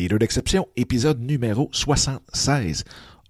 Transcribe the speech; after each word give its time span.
Leader 0.00 0.18
d'exception, 0.18 0.66
épisode 0.76 1.20
numéro 1.20 1.68
76. 1.72 2.84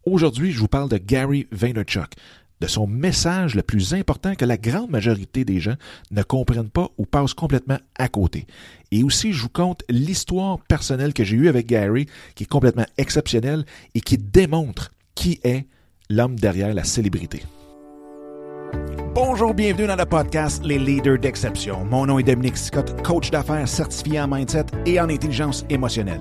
Aujourd'hui, 0.07 0.53
je 0.53 0.60
vous 0.60 0.69
parle 0.69 0.89
de 0.89 0.98
Gary 0.98 1.48
Vaynerchuk, 1.50 2.12
de 2.60 2.69
son 2.69 2.86
message 2.86 3.56
le 3.56 3.62
plus 3.62 3.93
important 3.93 4.37
que 4.37 4.45
la 4.45 4.56
grande 4.56 4.88
majorité 4.88 5.45
des 5.45 5.59
gens 5.59 5.75
ne 6.12 6.22
comprennent 6.22 6.71
pas 6.71 6.91
ou 6.96 7.06
passent 7.06 7.35
complètement 7.35 7.79
à 7.98 8.06
côté. 8.06 8.46
Et 8.93 9.03
aussi, 9.03 9.33
je 9.33 9.43
vous 9.43 9.48
conte 9.48 9.83
l'histoire 9.88 10.61
personnelle 10.69 11.12
que 11.12 11.25
j'ai 11.25 11.35
eue 11.35 11.48
avec 11.48 11.67
Gary, 11.67 12.06
qui 12.37 12.45
est 12.45 12.46
complètement 12.46 12.87
exceptionnelle 12.99 13.65
et 13.97 14.01
qui 14.01 14.17
démontre 14.17 14.93
qui 15.17 15.41
est 15.43 15.67
l'homme 16.09 16.39
derrière 16.39 16.73
la 16.73 16.84
célébrité. 16.84 17.43
Bonjour, 19.12 19.55
bienvenue 19.55 19.89
dans 19.89 19.96
le 19.96 20.07
podcast 20.07 20.64
Les 20.64 20.79
Leaders 20.79 21.18
d'Exception. 21.18 21.84
Mon 21.84 22.07
nom 22.07 22.21
est 22.21 22.23
Dominique 22.23 22.57
Scott, 22.57 23.02
coach 23.02 23.32
d'affaires 23.32 23.66
certifié 23.66 24.21
en 24.21 24.29
mindset 24.29 24.66
et 24.87 25.00
en 25.00 25.09
intelligence 25.09 25.64
émotionnelle. 25.68 26.21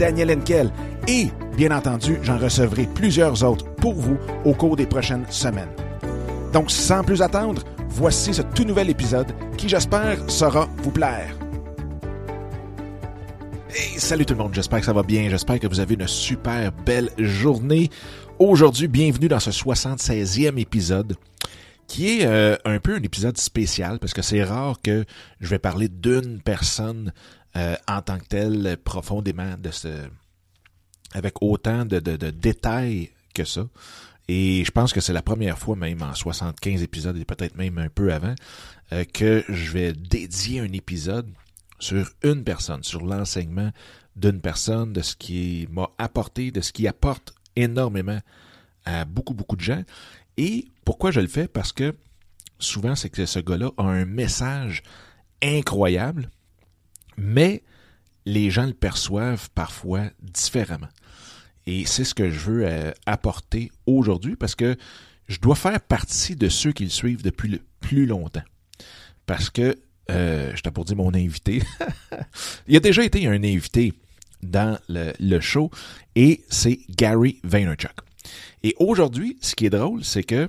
Daniel 0.00 0.32
Henkel 0.32 0.72
et, 1.06 1.28
bien 1.58 1.76
entendu, 1.76 2.18
j'en 2.22 2.38
recevrai 2.38 2.88
plusieurs 2.94 3.44
autres 3.44 3.66
pour 3.74 3.92
vous 3.92 4.16
au 4.46 4.54
cours 4.54 4.74
des 4.74 4.86
prochaines 4.86 5.26
semaines. 5.28 5.68
Donc, 6.54 6.70
sans 6.70 7.04
plus 7.04 7.20
attendre, 7.20 7.62
voici 7.90 8.32
ce 8.32 8.40
tout 8.40 8.64
nouvel 8.64 8.88
épisode 8.88 9.26
qui, 9.58 9.68
j'espère, 9.68 10.18
saura 10.30 10.70
vous 10.78 10.90
plaire. 10.90 11.36
Salut 13.98 14.24
tout 14.24 14.32
le 14.32 14.42
monde, 14.42 14.54
j'espère 14.54 14.80
que 14.80 14.86
ça 14.86 14.94
va 14.94 15.02
bien, 15.02 15.28
j'espère 15.28 15.60
que 15.60 15.66
vous 15.66 15.80
avez 15.80 15.94
une 15.94 16.08
super 16.08 16.72
belle 16.72 17.10
journée. 17.18 17.90
Aujourd'hui, 18.38 18.88
bienvenue 18.88 19.28
dans 19.28 19.38
ce 19.38 19.50
76e 19.50 20.58
épisode 20.58 21.14
qui 21.86 22.20
est 22.20 22.24
euh, 22.24 22.56
un 22.64 22.78
peu 22.78 22.94
un 22.94 23.02
épisode 23.02 23.36
spécial 23.36 23.98
parce 23.98 24.14
que 24.14 24.22
c'est 24.22 24.44
rare 24.44 24.76
que 24.80 25.04
je 25.40 25.48
vais 25.48 25.58
parler 25.58 25.88
d'une 25.88 26.40
personne 26.40 27.12
euh, 27.56 27.76
en 27.88 28.02
tant 28.02 28.18
que 28.18 28.26
telle 28.26 28.76
profondément 28.84 29.56
de 29.58 29.70
ce 29.70 30.08
avec 31.12 31.42
autant 31.42 31.84
de, 31.84 31.98
de, 31.98 32.16
de 32.16 32.30
détails 32.30 33.10
que 33.34 33.44
ça. 33.44 33.66
Et 34.28 34.64
je 34.64 34.70
pense 34.70 34.92
que 34.92 35.00
c'est 35.00 35.12
la 35.12 35.22
première 35.22 35.58
fois, 35.58 35.74
même 35.74 36.02
en 36.02 36.14
75 36.14 36.82
épisodes 36.82 37.16
et 37.16 37.24
peut-être 37.24 37.56
même 37.56 37.78
un 37.78 37.88
peu 37.88 38.12
avant, 38.12 38.34
euh, 38.92 39.04
que 39.12 39.44
je 39.48 39.72
vais 39.72 39.92
dédier 39.92 40.60
un 40.60 40.72
épisode 40.72 41.28
sur 41.80 42.08
une 42.22 42.44
personne, 42.44 42.84
sur 42.84 43.04
l'enseignement 43.04 43.72
d'une 44.14 44.40
personne, 44.40 44.92
de 44.92 45.02
ce 45.02 45.16
qui 45.16 45.66
m'a 45.72 45.88
apporté, 45.98 46.52
de 46.52 46.60
ce 46.60 46.72
qui 46.72 46.86
apporte 46.86 47.34
énormément 47.56 48.20
à 48.84 49.04
beaucoup, 49.04 49.34
beaucoup 49.34 49.56
de 49.56 49.62
gens. 49.62 49.82
Et 50.36 50.68
pourquoi 50.84 51.10
je 51.10 51.20
le 51.20 51.26
fais? 51.26 51.48
Parce 51.48 51.72
que 51.72 51.94
souvent, 52.58 52.94
c'est 52.94 53.10
que 53.10 53.26
ce 53.26 53.40
gars-là 53.40 53.70
a 53.78 53.82
un 53.82 54.04
message 54.04 54.82
incroyable, 55.42 56.30
mais 57.16 57.62
les 58.26 58.50
gens 58.50 58.66
le 58.66 58.74
perçoivent 58.74 59.50
parfois 59.54 60.04
différemment. 60.22 60.88
Et 61.66 61.84
c'est 61.86 62.04
ce 62.04 62.14
que 62.14 62.30
je 62.30 62.38
veux 62.38 62.66
euh, 62.66 62.92
apporter 63.06 63.70
aujourd'hui 63.86 64.36
parce 64.36 64.54
que 64.54 64.76
je 65.28 65.38
dois 65.38 65.54
faire 65.54 65.80
partie 65.80 66.36
de 66.36 66.48
ceux 66.48 66.72
qui 66.72 66.84
le 66.84 66.90
suivent 66.90 67.22
depuis 67.22 67.48
le 67.48 67.60
plus 67.80 68.06
longtemps. 68.06 68.42
Parce 69.26 69.50
que 69.50 69.76
euh, 70.10 70.52
je 70.54 70.62
t'ai 70.62 70.70
pour 70.70 70.84
dire 70.84 70.96
mon 70.96 71.14
invité. 71.14 71.62
il 72.66 72.76
a 72.76 72.80
déjà 72.80 73.04
été 73.04 73.26
un 73.26 73.44
invité 73.44 73.92
dans 74.42 74.78
le, 74.88 75.40
show 75.40 75.70
et 76.16 76.42
c'est 76.48 76.80
Gary 76.88 77.38
Vaynerchuk. 77.44 77.92
Et 78.62 78.74
aujourd'hui, 78.78 79.38
ce 79.40 79.54
qui 79.54 79.66
est 79.66 79.70
drôle, 79.70 80.04
c'est 80.04 80.24
que 80.24 80.48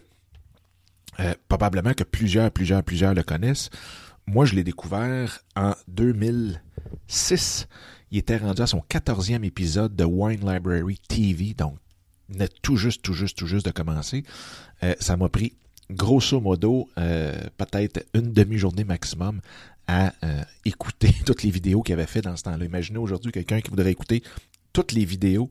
euh, 1.20 1.34
probablement 1.48 1.94
que 1.94 2.04
plusieurs, 2.04 2.50
plusieurs, 2.52 2.84
plusieurs 2.84 3.14
le 3.14 3.24
connaissent. 3.24 3.70
Moi, 4.28 4.46
je 4.46 4.56
l'ai 4.56 4.64
découvert 4.64 5.40
en 5.56 5.74
2006. 5.88 7.68
Il 8.12 8.18
était 8.18 8.38
rendu 8.38 8.62
à 8.62 8.68
son 8.68 8.84
14e 8.90 9.44
épisode 9.44 9.96
de 9.96 10.04
Wine 10.04 10.42
Library 10.42 11.00
TV, 11.08 11.54
donc 11.54 11.78
il 12.34 12.48
tout 12.62 12.76
juste, 12.76 13.02
tout 13.02 13.14
juste, 13.14 13.38
tout 13.38 13.48
juste 13.48 13.66
de 13.66 13.72
commencer. 13.72 14.24
Euh, 14.84 14.96
ça 15.00 15.18
m'a 15.18 15.30
pris 15.30 15.54
grosso 15.90 16.40
modo, 16.40 16.90
euh, 16.98 17.34
peut-être 17.58 18.06
une 18.14 18.32
demi-journée 18.32 18.84
maximum 18.84 19.42
à 19.88 20.14
euh, 20.24 20.42
écouter 20.66 21.14
toutes 21.26 21.44
les 21.44 21.52
vidéos 21.52 21.82
qu'il 21.82 21.94
avait 21.94 22.06
fait 22.06 22.22
dans 22.22 22.36
ce 22.36 22.44
temps-là. 22.44 22.66
Imaginez 22.66 23.00
aujourd'hui 23.00 23.32
quelqu'un 23.32 23.62
qui 23.62 23.70
voudrait 23.70 23.92
écouter 23.92 24.24
toutes 24.74 24.94
les 24.94 25.06
vidéos 25.06 25.50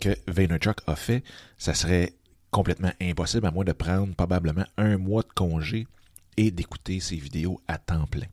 que 0.00 0.16
Vaynerchuk 0.26 0.78
a 0.86 0.96
fait. 0.96 1.22
Ça 1.58 1.74
serait 1.74 2.14
complètement 2.50 2.92
impossible 3.02 3.46
à 3.46 3.50
moins 3.50 3.64
de 3.64 3.72
prendre 3.72 4.14
probablement 4.14 4.64
un 4.78 4.96
mois 4.96 5.20
de 5.20 5.28
congé 5.34 5.86
et 6.36 6.50
d'écouter 6.50 7.00
ces 7.00 7.16
vidéos 7.16 7.60
à 7.68 7.78
temps 7.78 8.06
plein. 8.06 8.26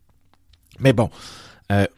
Mais 0.80 0.92
bon, 0.92 1.10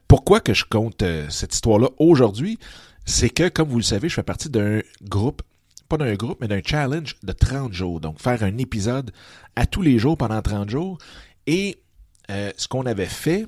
pourquoi 0.08 0.40
que 0.40 0.54
je 0.54 0.64
compte 0.64 1.02
cette 1.28 1.54
histoire-là 1.54 1.88
aujourd'hui? 1.98 2.58
C'est 3.04 3.30
que, 3.30 3.48
comme 3.48 3.68
vous 3.68 3.78
le 3.78 3.82
savez, 3.82 4.08
je 4.08 4.14
fais 4.14 4.22
partie 4.22 4.50
d'un 4.50 4.80
groupe 5.02 5.42
pas 5.86 5.96
d'un 5.96 6.14
groupe, 6.14 6.38
mais 6.40 6.48
d'un 6.48 6.60
challenge 6.64 7.16
de 7.22 7.32
30 7.32 7.72
jours. 7.72 8.00
Donc, 8.00 8.20
faire 8.20 8.42
un 8.42 8.58
épisode 8.58 9.12
à 9.54 9.66
tous 9.66 9.82
les 9.82 9.98
jours 9.98 10.16
pendant 10.16 10.40
30 10.42 10.70
jours. 10.70 10.98
Et 11.46 11.78
euh, 12.30 12.50
ce 12.56 12.68
qu'on 12.68 12.86
avait 12.86 13.06
fait, 13.06 13.46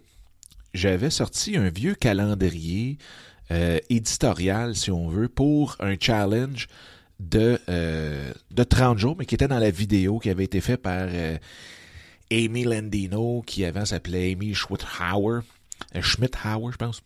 j'avais 0.75 1.11
sorti 1.11 1.57
un 1.57 1.69
vieux 1.69 1.95
calendrier 1.95 2.99
euh, 3.51 3.79
éditorial, 3.91 4.77
si 4.77 4.91
on 4.91 5.09
veut, 5.09 5.29
pour 5.29 5.77
un 5.81 5.97
challenge 6.01 6.69
de, 7.19 7.59
euh, 7.69 8.33
de 8.51 8.63
30 8.63 8.99
jours, 8.99 9.17
mais 9.19 9.27
qui 9.27 9.35
était 9.35 9.49
dans 9.49 9.59
la 9.59 9.71
vidéo 9.71 10.19
qui 10.19 10.31
avait 10.31 10.45
été 10.45 10.61
fait 10.61 10.77
par 10.77 11.09
Amy 12.31 12.65
Landino, 12.65 13.43
qui 13.43 13.65
avant 13.65 13.85
s'appelait 13.85 14.33
Amy 14.33 14.55
Schmidhauer, 14.55 15.43
Schmidhauer, 16.01 16.73
je 16.73 16.77
pense. 16.77 17.03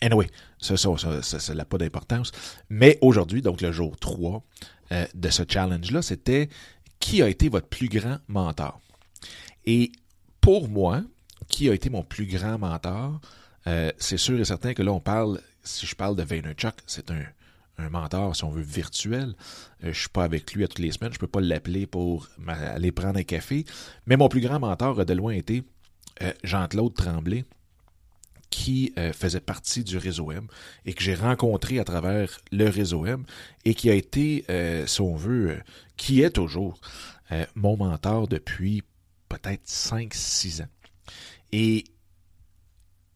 Anyway, 0.00 0.28
ça, 0.58 0.76
ça, 0.76 1.22
ça, 1.22 1.38
ça 1.38 1.54
n'a 1.54 1.64
pas 1.64 1.78
d'importance. 1.78 2.32
Mais 2.68 2.98
aujourd'hui, 3.00 3.40
donc 3.40 3.60
le 3.60 3.70
jour 3.70 3.96
3 3.96 4.42
euh, 4.90 5.06
de 5.14 5.30
ce 5.30 5.44
challenge-là, 5.48 6.02
c'était 6.02 6.48
qui 6.98 7.22
a 7.22 7.28
été 7.28 7.48
votre 7.48 7.68
plus 7.68 7.88
grand 7.88 8.18
mentor? 8.28 8.80
Et 9.64 9.92
pour 10.40 10.68
moi, 10.68 11.02
qui 11.48 11.68
a 11.68 11.74
été 11.74 11.88
mon 11.88 12.02
plus 12.02 12.26
grand 12.26 12.58
mentor? 12.58 13.20
Euh, 13.68 13.92
c'est 13.98 14.16
sûr 14.16 14.38
et 14.40 14.44
certain 14.44 14.74
que 14.74 14.82
là, 14.82 14.92
on 14.92 15.00
parle, 15.00 15.40
si 15.62 15.86
je 15.86 15.94
parle 15.94 16.16
de 16.16 16.22
Vaynerchuk, 16.22 16.74
c'est 16.86 17.10
un, 17.10 17.22
un 17.78 17.88
mentor, 17.88 18.36
si 18.36 18.44
on 18.44 18.50
veut, 18.50 18.62
virtuel. 18.62 19.30
Euh, 19.30 19.34
je 19.82 19.88
ne 19.88 19.92
suis 19.92 20.08
pas 20.08 20.24
avec 20.24 20.52
lui 20.52 20.64
à 20.64 20.68
toutes 20.68 20.78
les 20.78 20.92
semaines, 20.92 21.12
je 21.12 21.16
ne 21.16 21.20
peux 21.20 21.26
pas 21.26 21.40
l'appeler 21.40 21.86
pour 21.86 22.28
aller 22.46 22.92
prendre 22.92 23.18
un 23.18 23.24
café. 23.24 23.64
Mais 24.06 24.16
mon 24.16 24.28
plus 24.28 24.40
grand 24.40 24.60
mentor 24.60 25.00
a 25.00 25.04
de 25.04 25.14
loin 25.14 25.32
été 25.32 25.62
Jean-Claude 26.44 26.94
Tremblay, 26.94 27.44
qui 28.52 28.92
euh, 28.98 29.12
faisait 29.12 29.40
partie 29.40 29.82
du 29.82 29.96
réseau 29.96 30.30
M 30.30 30.46
et 30.84 30.92
que 30.92 31.02
j'ai 31.02 31.14
rencontré 31.14 31.80
à 31.80 31.84
travers 31.84 32.38
le 32.52 32.68
réseau 32.68 33.06
M 33.06 33.24
et 33.64 33.74
qui 33.74 33.90
a 33.90 33.94
été, 33.94 34.44
euh, 34.50 34.86
si 34.86 35.00
on 35.00 35.16
veut, 35.16 35.50
euh, 35.50 35.60
qui 35.96 36.22
est 36.22 36.30
toujours 36.30 36.78
mon 37.54 37.78
mentor 37.78 38.28
depuis 38.28 38.82
peut-être 39.30 39.66
5-6 39.66 40.60
ans. 40.60 40.68
Et 41.50 41.84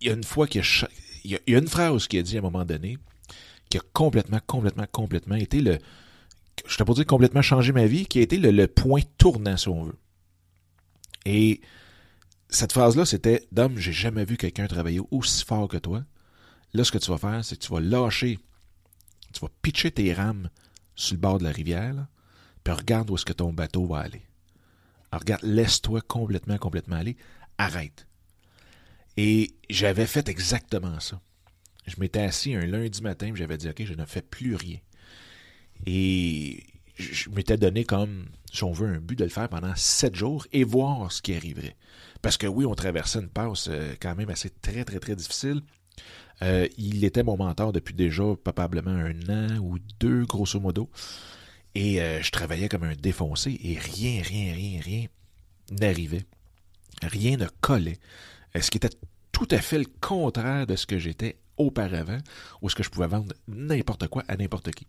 il 0.00 0.06
y 0.06 0.10
a 0.10 0.14
une 0.14 0.24
fois 0.24 0.46
qu'il 0.46 0.62
y, 1.24 1.34
a, 1.34 1.38
une 1.46 1.68
phrase 1.68 2.08
qui 2.08 2.16
a 2.16 2.22
dit 2.22 2.36
à 2.36 2.38
un 2.38 2.42
moment 2.42 2.64
donné 2.64 2.96
qui 3.68 3.78
a 3.78 3.80
complètement, 3.92 4.40
complètement, 4.46 4.86
complètement 4.92 5.34
été 5.34 5.60
le, 5.60 5.78
je 6.66 6.76
te 6.76 6.82
pour 6.82 6.94
dire 6.94 7.06
complètement 7.06 7.42
changé 7.42 7.72
ma 7.72 7.86
vie, 7.86 8.06
qui 8.06 8.18
a 8.18 8.22
été 8.22 8.38
le, 8.38 8.50
le 8.50 8.66
point 8.66 9.02
tournant, 9.18 9.56
si 9.56 9.68
on 9.68 9.84
veut. 9.84 9.98
Et 11.24 11.60
cette 12.48 12.72
phrase-là, 12.72 13.04
c'était 13.04 13.46
Dom, 13.52 13.76
j'ai 13.76 13.92
jamais 13.92 14.24
vu 14.24 14.36
quelqu'un 14.36 14.66
travailler 14.66 15.00
aussi 15.10 15.44
fort 15.44 15.68
que 15.68 15.76
toi. 15.76 16.04
Là, 16.72 16.84
ce 16.84 16.92
que 16.92 16.98
tu 16.98 17.10
vas 17.10 17.18
faire, 17.18 17.44
c'est 17.44 17.56
que 17.56 17.64
tu 17.64 17.72
vas 17.72 17.80
lâcher, 17.80 18.38
tu 19.32 19.40
vas 19.40 19.48
pitcher 19.62 19.90
tes 19.90 20.12
rames 20.12 20.48
sur 20.94 21.14
le 21.14 21.20
bord 21.20 21.38
de 21.38 21.44
la 21.44 21.50
rivière, 21.50 22.06
puis 22.64 22.72
regarde 22.72 23.10
où 23.10 23.16
est-ce 23.16 23.24
que 23.24 23.32
ton 23.32 23.52
bateau 23.52 23.86
va 23.86 23.98
aller. 24.00 24.22
regarde, 25.12 25.42
laisse-toi 25.42 26.00
complètement, 26.02 26.58
complètement 26.58 26.96
aller. 26.96 27.16
Arrête. 27.58 28.06
Et 29.16 29.54
j'avais 29.70 30.06
fait 30.06 30.28
exactement 30.28 31.00
ça. 31.00 31.20
Je 31.86 32.00
m'étais 32.00 32.20
assis 32.20 32.54
un 32.54 32.66
lundi 32.66 33.02
matin, 33.02 33.32
j'avais 33.34 33.56
dit, 33.56 33.68
OK, 33.68 33.84
je 33.84 33.94
ne 33.94 34.04
fais 34.04 34.22
plus 34.22 34.56
rien. 34.56 34.78
Et 35.86 36.64
je 36.96 37.28
m'étais 37.30 37.56
donné 37.56 37.84
comme, 37.84 38.26
si 38.52 38.64
on 38.64 38.72
veut, 38.72 38.88
un 38.88 38.98
but 38.98 39.18
de 39.18 39.24
le 39.24 39.30
faire 39.30 39.48
pendant 39.48 39.74
sept 39.76 40.14
jours 40.14 40.46
et 40.52 40.64
voir 40.64 41.12
ce 41.12 41.22
qui 41.22 41.34
arriverait. 41.34 41.76
Parce 42.22 42.36
que 42.36 42.46
oui, 42.46 42.64
on 42.64 42.74
traversait 42.74 43.20
une 43.20 43.28
passe 43.28 43.68
euh, 43.68 43.94
quand 44.00 44.16
même 44.16 44.30
assez 44.30 44.50
très, 44.50 44.84
très, 44.84 44.98
très 44.98 45.14
difficile. 45.14 45.62
Euh, 46.42 46.68
il 46.76 47.04
était 47.04 47.22
mon 47.22 47.36
mentor 47.36 47.72
depuis 47.72 47.94
déjà 47.94 48.24
probablement 48.42 48.90
un 48.90 49.28
an 49.28 49.58
ou 49.58 49.78
deux, 50.00 50.24
grosso 50.24 50.58
modo. 50.60 50.90
Et 51.74 52.00
euh, 52.00 52.22
je 52.22 52.30
travaillais 52.30 52.68
comme 52.68 52.84
un 52.84 52.94
défoncé 52.94 53.58
et 53.62 53.78
rien, 53.78 54.22
rien, 54.22 54.54
rien, 54.54 54.80
rien 54.80 55.06
n'arrivait. 55.70 56.24
Rien 57.02 57.36
ne 57.36 57.46
collait. 57.60 57.98
Ce 58.58 58.70
qui 58.70 58.78
était 58.78 58.90
tout 59.36 59.48
à 59.50 59.58
fait 59.58 59.78
le 59.78 59.84
contraire 60.00 60.66
de 60.66 60.76
ce 60.76 60.86
que 60.86 60.98
j'étais 60.98 61.36
auparavant, 61.58 62.16
où 62.62 62.70
ce 62.70 62.74
que 62.74 62.82
je 62.82 62.88
pouvais 62.88 63.06
vendre 63.06 63.34
n'importe 63.46 64.08
quoi 64.08 64.24
à 64.28 64.36
n'importe 64.38 64.70
qui. 64.70 64.86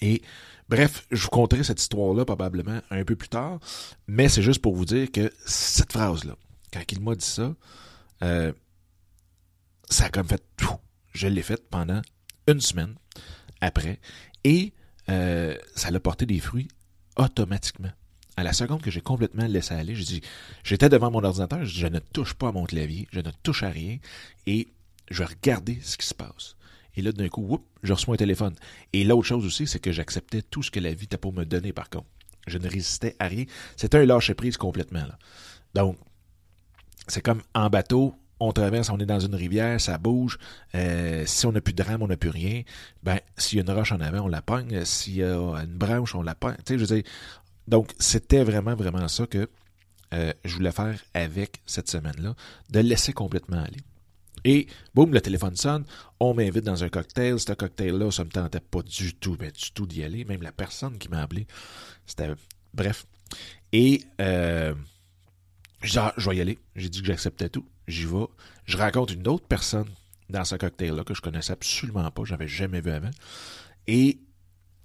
Et 0.00 0.22
bref, 0.68 1.06
je 1.12 1.22
vous 1.22 1.28
conterai 1.28 1.62
cette 1.62 1.80
histoire-là 1.80 2.24
probablement 2.24 2.80
un 2.90 3.04
peu 3.04 3.14
plus 3.14 3.28
tard, 3.28 3.60
mais 4.08 4.28
c'est 4.28 4.42
juste 4.42 4.60
pour 4.60 4.74
vous 4.74 4.84
dire 4.84 5.12
que 5.12 5.32
cette 5.46 5.92
phrase-là, 5.92 6.34
quand 6.72 6.82
il 6.90 7.00
m'a 7.00 7.14
dit 7.14 7.24
ça, 7.24 7.54
euh, 8.22 8.52
ça 9.88 10.06
a 10.06 10.10
comme 10.10 10.26
fait 10.26 10.42
tout. 10.56 10.74
Je 11.12 11.28
l'ai 11.28 11.42
faite 11.42 11.70
pendant 11.70 12.02
une 12.48 12.60
semaine 12.60 12.96
après, 13.60 14.00
et 14.42 14.72
euh, 15.10 15.56
ça 15.76 15.92
l'a 15.92 16.00
porté 16.00 16.26
des 16.26 16.40
fruits 16.40 16.66
automatiquement. 17.16 17.92
À 18.38 18.44
la 18.44 18.52
seconde 18.52 18.80
que 18.80 18.92
j'ai 18.92 19.00
complètement 19.00 19.48
laissé 19.48 19.74
aller, 19.74 19.96
je 19.96 20.04
dis, 20.04 20.20
j'étais 20.62 20.88
devant 20.88 21.10
mon 21.10 21.24
ordinateur, 21.24 21.64
je, 21.64 21.86
ne 21.88 21.98
touche 21.98 22.34
pas 22.34 22.50
à 22.50 22.52
mon 22.52 22.66
clavier, 22.66 23.08
je 23.10 23.18
ne 23.18 23.32
touche 23.42 23.64
à 23.64 23.68
rien, 23.68 23.98
et 24.46 24.68
je 25.10 25.24
vais 25.24 25.80
ce 25.82 25.96
qui 25.96 26.06
se 26.06 26.14
passe. 26.14 26.54
Et 26.94 27.02
là, 27.02 27.10
d'un 27.10 27.28
coup, 27.28 27.42
whoop, 27.42 27.64
je 27.82 27.92
reçois 27.92 28.14
un 28.14 28.16
téléphone. 28.16 28.54
Et 28.92 29.02
l'autre 29.02 29.26
chose 29.26 29.44
aussi, 29.44 29.66
c'est 29.66 29.80
que 29.80 29.90
j'acceptais 29.90 30.42
tout 30.42 30.62
ce 30.62 30.70
que 30.70 30.78
la 30.78 30.94
vie 30.94 31.06
était 31.06 31.18
pour 31.18 31.32
me 31.32 31.44
donner, 31.44 31.72
par 31.72 31.90
contre. 31.90 32.06
Je 32.46 32.58
ne 32.58 32.68
résistais 32.68 33.16
à 33.18 33.26
rien. 33.26 33.44
C'était 33.76 33.98
un 33.98 34.06
lâcher-prise 34.06 34.56
complètement. 34.56 35.02
Donc, 35.74 35.98
c'est 37.08 37.22
comme 37.22 37.42
en 37.56 37.68
bateau, 37.70 38.14
on 38.38 38.52
traverse, 38.52 38.88
on 38.90 38.98
est 38.98 39.06
dans 39.06 39.18
une 39.18 39.34
rivière, 39.34 39.80
ça 39.80 39.98
bouge. 39.98 40.38
Euh, 40.76 41.24
si 41.26 41.44
on 41.44 41.50
n'a 41.50 41.60
plus 41.60 41.74
de 41.74 41.82
rame, 41.82 42.02
on 42.02 42.06
n'a 42.06 42.16
plus 42.16 42.30
rien. 42.30 42.62
Ben, 43.02 43.18
s'il 43.36 43.58
y 43.58 43.60
a 43.60 43.64
une 43.64 43.76
roche 43.76 43.90
en 43.90 44.00
avant, 44.00 44.26
on 44.26 44.28
la 44.28 44.42
pogne. 44.42 44.84
S'il 44.84 45.16
y 45.16 45.24
a 45.24 45.34
une 45.34 45.76
branche, 45.76 46.14
on 46.14 46.22
la 46.22 46.36
pogne. 46.36 46.54
Tu 46.58 46.74
sais, 46.74 46.78
je 46.78 46.84
veux 46.84 47.02
dire, 47.02 47.10
donc, 47.68 47.92
c'était 47.98 48.42
vraiment, 48.42 48.74
vraiment 48.74 49.08
ça 49.08 49.26
que 49.26 49.48
euh, 50.14 50.32
je 50.42 50.54
voulais 50.54 50.72
faire 50.72 50.98
avec 51.12 51.60
cette 51.66 51.90
semaine-là, 51.90 52.34
de 52.70 52.80
laisser 52.80 53.12
complètement 53.12 53.62
aller. 53.62 53.80
Et 54.44 54.68
boum, 54.94 55.12
le 55.12 55.20
téléphone 55.20 55.54
sonne, 55.54 55.84
on 56.18 56.32
m'invite 56.32 56.64
dans 56.64 56.82
un 56.82 56.88
cocktail. 56.88 57.38
Ce 57.38 57.52
cocktail-là, 57.52 58.10
ça 58.10 58.24
me 58.24 58.30
tentait 58.30 58.60
pas 58.60 58.82
du 58.82 59.14
tout, 59.14 59.36
ben, 59.36 59.50
du 59.50 59.72
tout 59.72 59.86
d'y 59.86 60.02
aller. 60.02 60.24
Même 60.24 60.42
la 60.42 60.52
personne 60.52 60.96
qui 60.96 61.10
m'a 61.10 61.20
appelé, 61.20 61.46
c'était. 62.06 62.30
Bref. 62.72 63.06
Et 63.72 64.02
euh, 64.22 64.74
je 65.82 65.98
ah, 65.98 66.14
je 66.16 66.30
vais 66.30 66.36
y 66.36 66.40
aller. 66.40 66.58
J'ai 66.74 66.88
dit 66.88 67.00
que 67.00 67.06
j'acceptais 67.06 67.50
tout. 67.50 67.66
J'y 67.86 68.06
vais. 68.06 68.26
Je 68.64 68.78
raconte 68.78 69.12
une 69.12 69.28
autre 69.28 69.46
personne 69.46 69.88
dans 70.30 70.44
ce 70.44 70.56
cocktail-là 70.56 71.04
que 71.04 71.14
je 71.14 71.20
connaissais 71.20 71.52
absolument 71.52 72.10
pas, 72.10 72.24
j'avais 72.24 72.48
jamais 72.48 72.80
vu 72.80 72.90
avant. 72.90 73.10
Et 73.86 74.18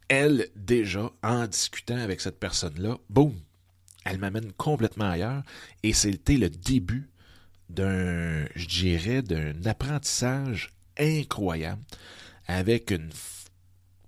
elle, 0.10 0.50
déjà, 0.56 1.12
en 1.24 1.48
discutant 1.48 1.98
avec 1.98 2.22
cette 2.22 2.40
personne-là, 2.40 2.98
boum, 3.10 3.34
elle 4.06 4.20
m'amène 4.20 4.52
complètement 4.54 5.10
ailleurs. 5.10 5.44
Et 5.84 5.94
c'était 5.94 6.38
le 6.38 6.50
début 6.50 7.10
d'un, 7.70 8.46
je 8.56 8.68
dirais, 8.68 9.22
d'un 9.22 9.54
apprentissage 9.66 10.72
incroyable 10.98 11.82
avec 12.48 12.92
une 12.92 13.10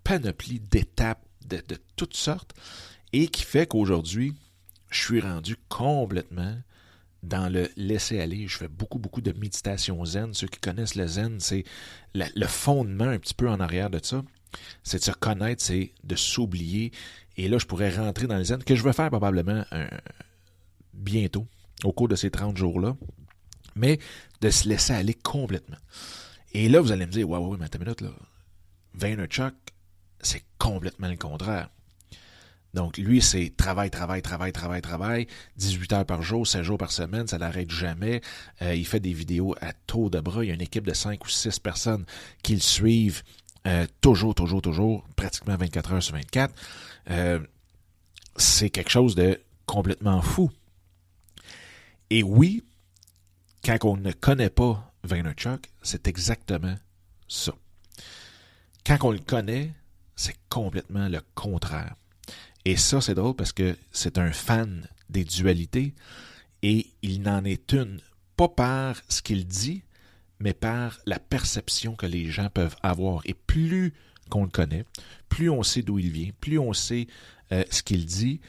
panoplie 0.03 0.59
d'étapes 0.59 1.25
de, 1.47 1.62
toutes 1.95 2.15
sortes 2.15 2.53
et 3.13 3.27
qui 3.27 3.44
fait 3.44 3.68
qu'aujourd'hui, 3.68 4.33
je 4.89 5.00
suis 5.00 5.21
rendu 5.21 5.56
complètement 5.69 6.57
dans 7.24 7.51
le 7.51 7.69
laisser 7.75 8.19
aller. 8.19 8.47
Je 8.47 8.57
fais 8.57 8.68
beaucoup, 8.68 9.00
beaucoup 9.00 9.21
de 9.21 9.31
méditation 9.31 10.03
zen. 10.06 10.33
Ceux 10.33 10.47
qui 10.47 10.59
connaissent 10.59 10.95
le 10.95 11.07
zen, 11.07 11.39
c'est 11.39 11.63
le 12.13 12.45
fondement 12.45 13.06
un 13.06 13.19
petit 13.19 13.33
peu 13.33 13.50
en 13.50 13.59
arrière 13.59 13.89
de 13.89 14.00
ça. 14.01 14.24
C'est 14.84 15.00
de 15.00 15.04
se 15.04 15.12
connaître, 15.12 15.63
c'est 15.63 15.94
de 16.04 16.16
s'oublier. 16.16 16.92
Et 17.38 17.48
là, 17.48 17.57
je 17.57 17.66
pourrais 17.66 17.96
rentrer 17.96 18.28
dans 18.28 18.38
le 18.38 18.44
zen, 18.44 18.63
que 18.63 18.75
je 18.75 18.84
vais 18.84 18.94
faire 18.94 19.10
probablement 19.10 19.63
euh, 19.74 19.88
bientôt, 20.94 21.48
au 21.84 21.92
cours 21.92 22.07
de 22.07 22.16
ces 22.16 22.31
30 22.31 22.57
jours-là 22.57 22.96
mais 23.75 24.00
de 24.42 24.50
se 24.50 24.68
laisser 24.68 24.94
aller 24.94 25.13
complètement. 25.13 25.78
Et 26.54 26.69
là, 26.69 26.80
vous 26.80 26.92
allez 26.92 27.06
me 27.06 27.12
dire, 27.12 27.30
ouais, 27.30 27.38
ouais, 27.38 27.57
mais 27.60 27.66
attends 27.66 27.80
une 27.80 27.86
minute, 27.86 28.02
là. 28.02 28.12
Vaynerchuk, 28.94 29.54
c'est 30.22 30.44
complètement 30.57 31.10
le 31.10 31.18
contraire. 31.18 31.69
Donc, 32.74 32.98
lui, 32.98 33.22
c'est 33.22 33.54
travail, 33.56 33.90
travail, 33.90 34.22
travail, 34.22 34.52
travail, 34.52 34.81
travail, 34.81 35.28
18 35.57 35.94
heures 35.94 36.06
par 36.06 36.22
jour, 36.24 36.46
7 36.46 36.63
jours 36.63 36.78
par 36.78 36.92
semaine, 36.92 37.28
ça 37.28 37.38
n'arrête 37.38 37.72
jamais. 37.72 38.22
Euh, 38.62 38.75
il 38.75 38.86
fait 38.86 39.00
des 39.00 39.13
vidéos 39.13 39.56
à 39.62 39.72
taux 39.74 40.10
de 40.10 40.19
bras. 40.19 40.44
Il 40.44 40.48
y 40.48 40.52
a 40.52 40.54
une 40.54 40.62
équipe 40.62 40.86
de 40.86 40.94
5 40.94 41.24
ou 41.24 41.30
6 41.30 41.60
personnes 41.60 42.06
qui 42.44 42.54
le 42.54 42.62
suivent 42.62 43.24
euh, 43.68 43.88
toujours, 44.02 44.36
toujours, 44.36 44.62
toujours, 44.62 45.06
pratiquement 45.16 45.56
24 45.58 45.94
heures 45.94 46.04
sur 46.04 46.16
24. 46.16 46.54
Euh, 47.10 47.40
c'est 48.36 48.70
quelque 48.70 48.92
chose 48.92 49.16
de 49.16 49.40
complètement 49.66 50.22
fou. 50.22 50.52
Et 52.10 52.22
oui, 52.24 52.64
quand 53.64 53.78
on 53.84 53.98
ne 53.98 54.12
connaît 54.12 54.50
pas 54.50 54.94
Vaynerchuk, 55.04 55.70
c'est 55.82 56.08
exactement 56.08 56.76
ça. 57.28 57.54
Quand 58.86 58.98
on 59.04 59.12
le 59.12 59.20
connaît, 59.20 59.72
c'est 60.16 60.36
complètement 60.50 61.08
le 61.08 61.22
contraire. 61.34 61.96
Et 62.66 62.78
ça, 62.78 63.02
c'est 63.02 63.16
drôle 63.16 63.36
parce 63.36 63.52
que 63.52 63.76
c'est 63.92 64.18
un 64.18 64.32
fan 64.32 64.88
des 65.10 65.24
dualités 65.24 65.94
et 66.62 66.88
il 67.02 67.22
n'en 67.22 67.44
est 67.44 67.74
une, 67.74 68.00
pas 68.38 68.48
par 68.48 69.02
ce 69.08 69.22
qu'il 69.22 69.46
dit, 69.46 69.84
mais 70.40 70.54
par 70.54 71.00
la 71.06 71.20
perception 71.20 71.96
que 71.96 72.06
les 72.06 72.28
gens 72.28 72.50
peuvent 72.50 72.76
avoir. 72.84 73.22
Et 73.26 73.34
plus 73.34 73.94
qu'on 74.30 74.44
le 74.44 74.50
connaît, 74.50 74.86
plus 75.30 75.50
on 75.50 75.64
sait 75.64 75.82
d'où 75.82 76.00
il 76.00 76.12
vient, 76.12 76.32
plus 76.42 76.60
on 76.60 76.74
sait 76.74 77.08
euh, 77.52 77.64
ce 77.70 77.84
qu'il 77.84 78.06
dit, 78.06 78.40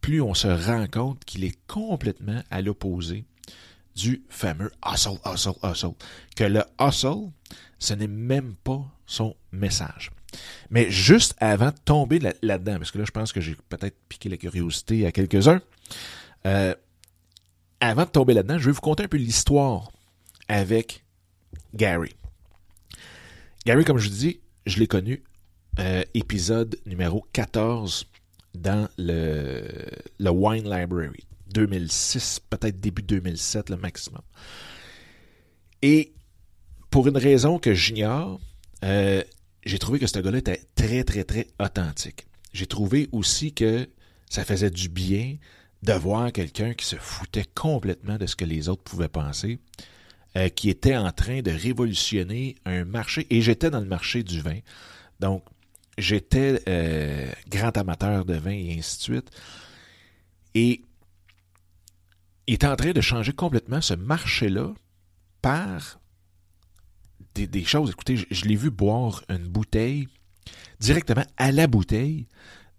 plus 0.00 0.20
on 0.20 0.34
se 0.34 0.48
rend 0.48 0.86
compte 0.86 1.24
qu'il 1.24 1.44
est 1.44 1.58
complètement 1.66 2.42
à 2.50 2.62
l'opposé 2.62 3.24
du 3.94 4.22
fameux 4.28 4.70
hustle, 4.86 5.18
hustle, 5.26 5.54
hustle. 5.62 5.94
Que 6.36 6.44
le 6.44 6.62
hustle, 6.80 7.30
ce 7.78 7.94
n'est 7.94 8.06
même 8.06 8.54
pas 8.62 8.84
son 9.06 9.34
message. 9.52 10.10
Mais 10.70 10.90
juste 10.90 11.34
avant 11.38 11.70
de 11.70 11.78
tomber 11.84 12.18
là-dedans, 12.42 12.76
parce 12.78 12.90
que 12.90 12.98
là, 12.98 13.04
je 13.04 13.10
pense 13.10 13.32
que 13.32 13.40
j'ai 13.40 13.56
peut-être 13.68 13.96
piqué 14.08 14.28
la 14.28 14.36
curiosité 14.36 15.06
à 15.06 15.12
quelques-uns, 15.12 15.60
euh, 16.46 16.74
avant 17.80 18.04
de 18.04 18.10
tomber 18.10 18.34
là-dedans, 18.34 18.58
je 18.58 18.66
vais 18.66 18.72
vous 18.72 18.80
conter 18.80 19.04
un 19.04 19.08
peu 19.08 19.16
l'histoire 19.16 19.90
avec 20.48 21.04
Gary. 21.74 22.14
Gary, 23.66 23.84
comme 23.84 23.98
je 23.98 24.08
vous 24.08 24.14
dis, 24.14 24.40
je 24.66 24.78
l'ai 24.78 24.86
connu, 24.86 25.22
euh, 25.78 26.02
épisode 26.14 26.76
numéro 26.86 27.24
14 27.32 28.06
dans 28.54 28.88
le, 28.98 29.64
le 30.18 30.30
Wine 30.30 30.64
Library. 30.64 31.24
2006, 31.52 32.40
peut-être 32.50 32.80
début 32.80 33.02
2007 33.02 33.70
le 33.70 33.76
maximum. 33.76 34.22
Et 35.82 36.12
pour 36.90 37.06
une 37.08 37.16
raison 37.16 37.58
que 37.58 37.74
j'ignore, 37.74 38.40
euh, 38.84 39.22
j'ai 39.64 39.78
trouvé 39.78 39.98
que 39.98 40.06
ce 40.06 40.18
gars-là 40.18 40.38
était 40.38 40.62
très, 40.74 41.04
très, 41.04 41.24
très 41.24 41.48
authentique. 41.60 42.26
J'ai 42.52 42.66
trouvé 42.66 43.08
aussi 43.12 43.52
que 43.52 43.88
ça 44.30 44.44
faisait 44.44 44.70
du 44.70 44.88
bien 44.88 45.36
de 45.82 45.92
voir 45.92 46.32
quelqu'un 46.32 46.74
qui 46.74 46.86
se 46.86 46.96
foutait 46.96 47.46
complètement 47.54 48.16
de 48.16 48.26
ce 48.26 48.34
que 48.34 48.44
les 48.44 48.68
autres 48.68 48.82
pouvaient 48.82 49.08
penser, 49.08 49.60
euh, 50.36 50.48
qui 50.48 50.68
était 50.68 50.96
en 50.96 51.10
train 51.10 51.40
de 51.40 51.50
révolutionner 51.50 52.56
un 52.64 52.84
marché. 52.84 53.26
Et 53.30 53.40
j'étais 53.40 53.70
dans 53.70 53.80
le 53.80 53.86
marché 53.86 54.22
du 54.22 54.40
vin. 54.40 54.58
Donc, 55.20 55.42
j'étais 55.96 56.62
euh, 56.68 57.30
grand 57.48 57.76
amateur 57.76 58.24
de 58.24 58.34
vin 58.34 58.52
et 58.52 58.76
ainsi 58.78 58.98
de 58.98 59.02
suite. 59.02 59.30
Et 60.54 60.82
il 62.46 62.54
est 62.54 62.64
en 62.64 62.76
train 62.76 62.92
de 62.92 63.00
changer 63.00 63.32
complètement 63.32 63.80
ce 63.80 63.94
marché-là 63.94 64.72
par 65.42 65.98
des, 67.34 67.64
choses. 67.64 67.90
Écoutez, 67.90 68.16
je, 68.30 68.44
l'ai 68.44 68.56
vu 68.56 68.70
boire 68.70 69.22
une 69.28 69.46
bouteille 69.46 70.08
directement 70.80 71.24
à 71.36 71.52
la 71.52 71.66
bouteille 71.66 72.26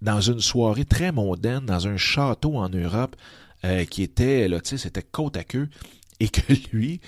dans 0.01 0.21
une 0.21 0.39
soirée 0.39 0.85
très 0.85 1.11
mondaine, 1.11 1.65
dans 1.65 1.87
un 1.87 1.97
château 1.97 2.57
en 2.57 2.69
Europe 2.69 3.15
euh, 3.63 3.85
qui 3.85 4.03
était, 4.03 4.47
là, 4.47 4.59
tu 4.59 4.69
sais, 4.69 4.77
c'était 4.77 5.03
côte 5.03 5.37
à 5.37 5.43
queue, 5.43 5.69
et 6.19 6.29
que 6.29 6.41
lui 6.73 6.99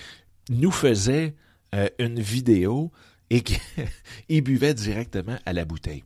nous 0.52 0.72
faisait 0.72 1.36
euh, 1.74 1.90
une 1.98 2.20
vidéo 2.20 2.92
et 3.30 3.42
qu'il 3.42 4.44
buvait 4.44 4.74
directement 4.74 5.38
à 5.46 5.54
la 5.54 5.66
bouteille. 5.66 6.04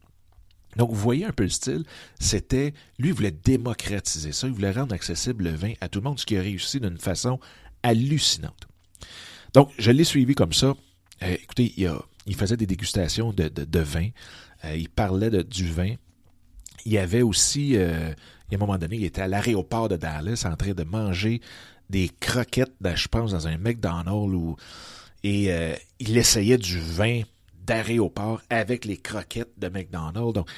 Donc, 0.77 0.91
vous 0.91 0.99
voyez 0.99 1.25
un 1.25 1.31
peu 1.31 1.43
le 1.43 1.49
style. 1.49 1.83
C'était, 2.19 2.73
lui, 2.99 3.11
voulait 3.11 3.31
démocratiser 3.31 4.31
ça. 4.31 4.47
Il 4.47 4.53
voulait 4.53 4.71
rendre 4.71 4.93
accessible 4.93 5.45
le 5.45 5.51
vin 5.51 5.73
à 5.81 5.87
tout 5.89 5.99
le 5.99 6.03
monde, 6.03 6.19
ce 6.19 6.25
qui 6.25 6.37
a 6.37 6.41
réussi 6.41 6.79
d'une 6.79 6.97
façon 6.97 7.39
hallucinante. 7.81 8.67
Donc, 9.53 9.71
je 9.79 9.89
l'ai 9.91 10.03
suivi 10.03 10.35
comme 10.35 10.53
ça. 10.53 10.73
Euh, 11.23 11.35
écoutez, 11.41 11.73
il, 11.77 12.35
faisait 12.35 12.57
des 12.57 12.67
dégustations 12.67 13.31
de, 13.31 13.47
de, 13.47 13.79
vin. 13.79 14.09
Euh, 14.65 14.75
il 14.75 14.89
parlait 14.89 15.43
du 15.43 15.65
vin. 15.65 15.95
Il 16.85 16.91
y 16.91 16.97
avait 16.97 17.21
aussi, 17.21 17.77
à 17.77 18.13
un 18.53 18.57
moment 18.57 18.77
donné, 18.77 18.97
il 18.97 19.05
était 19.05 19.21
à 19.21 19.27
l'aéroport 19.27 19.87
de 19.87 19.95
Dallas 19.95 20.45
en 20.45 20.55
train 20.55 20.73
de 20.73 20.83
manger 20.83 21.41
des 21.89 22.09
croquettes, 22.19 22.73
je 22.83 23.07
pense, 23.07 23.31
dans 23.31 23.47
un 23.47 23.57
McDonald's 23.57 24.61
Et 25.23 25.51
euh, 25.51 25.75
il 25.99 26.17
essayait 26.17 26.57
du 26.57 26.79
vin 26.79 27.21
d'aéroport 27.65 28.41
avec 28.49 28.85
les 28.85 28.97
croquettes 28.97 29.57
de 29.57 29.69
McDonald's. 29.69 30.33
Donc, 30.33 30.49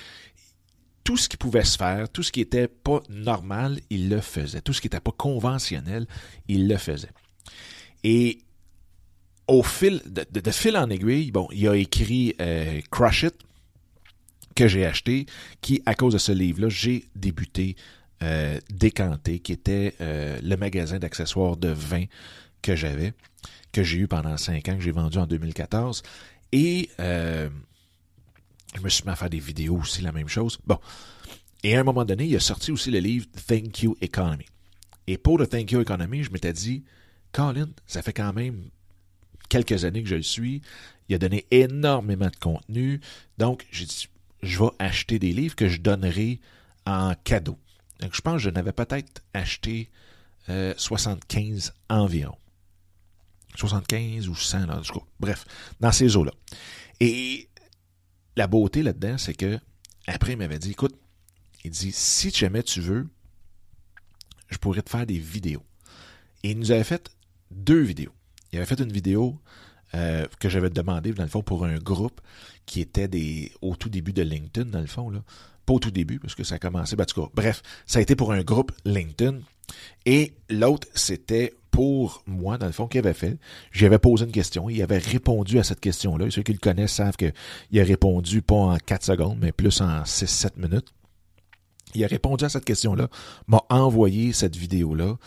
tout 1.03 1.15
ce 1.17 1.29
qui 1.29 1.37
pouvait 1.37 1.63
se 1.63 1.77
faire, 1.77 2.09
tout 2.09 2.21
ce 2.21 2.31
qui 2.31 2.41
n'était 2.41 2.67
pas 2.67 3.01
normal, 3.09 3.79
il 3.89 4.09
le 4.09 4.19
faisait. 4.19 4.61
Tout 4.61 4.73
ce 4.73 4.81
qui 4.81 4.87
n'était 4.87 4.99
pas 4.99 5.13
conventionnel, 5.13 6.05
il 6.49 6.67
le 6.67 6.77
faisait. 6.77 7.11
Et 8.03 8.39
au 9.47 9.63
fil 9.63 10.01
de, 10.05 10.51
fil 10.51 10.75
en 10.75 10.89
aiguille, 10.89 11.31
bon, 11.31 11.47
il 11.53 11.67
a 11.67 11.75
écrit 11.75 12.35
euh, 12.41 12.81
Crush 12.91 13.23
It 13.23 13.35
que 14.53 14.67
j'ai 14.67 14.85
acheté, 14.85 15.27
qui 15.61 15.81
à 15.85 15.93
cause 15.93 16.13
de 16.13 16.17
ce 16.17 16.31
livre-là, 16.31 16.67
j'ai 16.67 17.05
débuté 17.15 17.75
euh, 18.23 18.59
Décanté, 18.69 19.39
qui 19.39 19.51
était 19.51 19.95
euh, 20.01 20.39
le 20.41 20.55
magasin 20.57 20.99
d'accessoires 20.99 21.57
de 21.57 21.69
vin 21.69 22.05
que 22.61 22.75
j'avais, 22.75 23.13
que 23.71 23.83
j'ai 23.83 23.97
eu 23.97 24.07
pendant 24.07 24.37
cinq 24.37 24.69
ans, 24.69 24.77
que 24.77 24.83
j'ai 24.83 24.91
vendu 24.91 25.17
en 25.17 25.27
2014. 25.27 26.03
Et 26.51 26.89
euh, 26.99 27.49
je 28.75 28.81
me 28.81 28.89
suis 28.89 29.03
mis 29.03 29.11
à 29.11 29.15
faire 29.15 29.29
des 29.29 29.39
vidéos 29.39 29.77
aussi, 29.77 30.01
la 30.01 30.11
même 30.11 30.27
chose. 30.27 30.57
Bon. 30.65 30.79
Et 31.63 31.75
à 31.75 31.79
un 31.79 31.83
moment 31.83 32.05
donné, 32.05 32.25
il 32.25 32.35
a 32.35 32.39
sorti 32.39 32.71
aussi 32.71 32.91
le 32.91 32.99
livre 32.99 33.25
Thank 33.47 33.83
You 33.83 33.97
Economy. 34.01 34.45
Et 35.07 35.17
pour 35.17 35.37
le 35.37 35.47
Thank 35.47 35.71
You 35.71 35.81
Economy, 35.81 36.23
je 36.23 36.31
m'étais 36.31 36.53
dit, 36.53 36.83
Colin, 37.31 37.69
ça 37.85 38.01
fait 38.01 38.13
quand 38.13 38.33
même 38.33 38.69
quelques 39.49 39.85
années 39.85 40.03
que 40.03 40.09
je 40.09 40.15
le 40.15 40.23
suis. 40.23 40.61
Il 41.09 41.15
a 41.15 41.17
donné 41.19 41.45
énormément 41.51 42.29
de 42.29 42.35
contenu. 42.35 42.99
Donc, 43.37 43.65
j'ai 43.71 43.85
dit, 43.85 44.07
je 44.43 44.59
vais 44.59 44.69
acheter 44.79 45.19
des 45.19 45.31
livres 45.33 45.55
que 45.55 45.67
je 45.67 45.79
donnerai 45.79 46.39
en 46.85 47.13
cadeau. 47.23 47.57
Donc, 47.99 48.15
je 48.15 48.21
pense 48.21 48.35
que 48.35 48.39
je 48.39 48.49
n'avais 48.49 48.73
peut-être 48.73 49.23
acheté 49.33 49.89
75 50.47 51.73
euh, 51.89 51.95
environ. 51.95 52.37
75 53.55 54.29
ou 54.29 54.35
100, 54.35 54.67
là, 54.67 54.81
bref, 55.19 55.45
dans 55.79 55.91
ces 55.91 56.15
eaux-là. 56.15 56.31
Et 56.99 57.49
la 58.35 58.47
beauté 58.47 58.83
là-dedans, 58.83 59.17
c'est 59.17 59.33
que 59.33 59.59
après, 60.05 60.33
il 60.33 60.37
m'avait 60.37 60.59
dit, 60.59 60.71
écoute, 60.71 60.95
il 61.63 61.71
dit, 61.71 61.91
si 61.91 62.29
jamais 62.29 62.63
tu 62.63 62.81
veux, 62.81 63.07
je 64.49 64.57
pourrais 64.57 64.81
te 64.81 64.89
faire 64.89 65.05
des 65.05 65.17
vidéos. 65.17 65.63
Et 66.43 66.51
il 66.51 66.59
nous 66.59 66.71
avait 66.71 66.83
fait 66.83 67.09
deux 67.51 67.81
vidéos. 67.81 68.13
Il 68.51 68.57
avait 68.57 68.65
fait 68.65 68.79
une 68.79 68.91
vidéo 68.91 69.41
euh, 69.95 70.25
que 70.39 70.49
j'avais 70.49 70.69
demandé, 70.69 71.13
dans 71.13 71.23
le 71.23 71.29
fond, 71.29 71.41
pour 71.41 71.65
un 71.65 71.77
groupe 71.77 72.21
qui 72.65 72.79
était 72.79 73.07
des 73.07 73.51
au 73.61 73.75
tout 73.75 73.89
début 73.89 74.13
de 74.13 74.21
LinkedIn, 74.21 74.69
dans 74.69 74.81
le 74.81 74.87
fond. 74.87 75.09
Là. 75.09 75.23
Pas 75.67 75.73
au 75.73 75.79
tout 75.79 75.91
début, 75.91 76.17
parce 76.17 76.33
que 76.33 76.43
ça 76.43 76.55
a 76.55 76.59
commencé. 76.59 76.95
Ben, 76.95 77.05
bref, 77.35 77.61
ça 77.85 77.99
a 77.99 78.01
été 78.01 78.15
pour 78.15 78.31
un 78.31 78.41
groupe 78.41 78.71
LinkedIn. 78.85 79.37
Et 80.07 80.33
l'autre, 80.49 80.87
c'était 80.95 81.53
pour 81.69 82.23
moi, 82.25 82.57
dans 82.57 82.65
le 82.65 82.71
fond, 82.71 82.87
qu'il 82.87 82.97
avait 82.97 83.13
fait. 83.13 83.37
J'avais 83.71 83.99
posé 83.99 84.25
une 84.25 84.31
question. 84.31 84.67
Il 84.67 84.81
avait 84.81 84.97
répondu 84.97 85.59
à 85.59 85.63
cette 85.63 85.79
question-là. 85.79 86.31
ceux 86.31 86.41
qui 86.41 86.53
le 86.53 86.57
connaissent 86.57 86.93
savent 86.93 87.15
qu'il 87.15 87.33
a 87.79 87.83
répondu 87.83 88.41
pas 88.41 88.55
en 88.55 88.77
4 88.77 89.03
secondes, 89.03 89.37
mais 89.39 89.51
plus 89.51 89.79
en 89.81 90.01
6-7 90.01 90.53
minutes. 90.57 90.87
Il 91.93 92.03
a 92.03 92.07
répondu 92.07 92.45
à 92.45 92.49
cette 92.49 92.65
question-là, 92.65 93.09
m'a 93.45 93.61
envoyé 93.69 94.33
cette 94.33 94.55
vidéo-là 94.55 95.17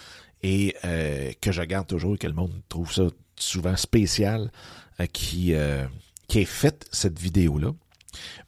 et 0.43 0.75
euh, 0.85 1.31
que 1.41 1.53
je 1.53 1.63
garde 1.63 1.87
toujours 1.87 2.17
et 2.17 2.19
que 2.19 2.27
le 2.27 2.33
monde 2.33 2.53
trouve 2.69 2.93
ça 2.93 3.05
souvent 3.37 3.77
spécial 3.77 4.51
euh, 4.99 5.07
qui, 5.07 5.55
euh, 5.55 5.87
qui 6.27 6.45
fait 6.45 6.87
cette 6.91 7.19
vidéo-là. 7.19 7.73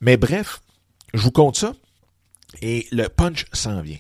Mais 0.00 0.16
bref, 0.16 0.60
je 1.14 1.22
vous 1.22 1.30
compte 1.30 1.56
ça 1.56 1.74
et 2.60 2.86
le 2.92 3.08
punch 3.08 3.46
s'en 3.52 3.80
vient. 3.80 3.98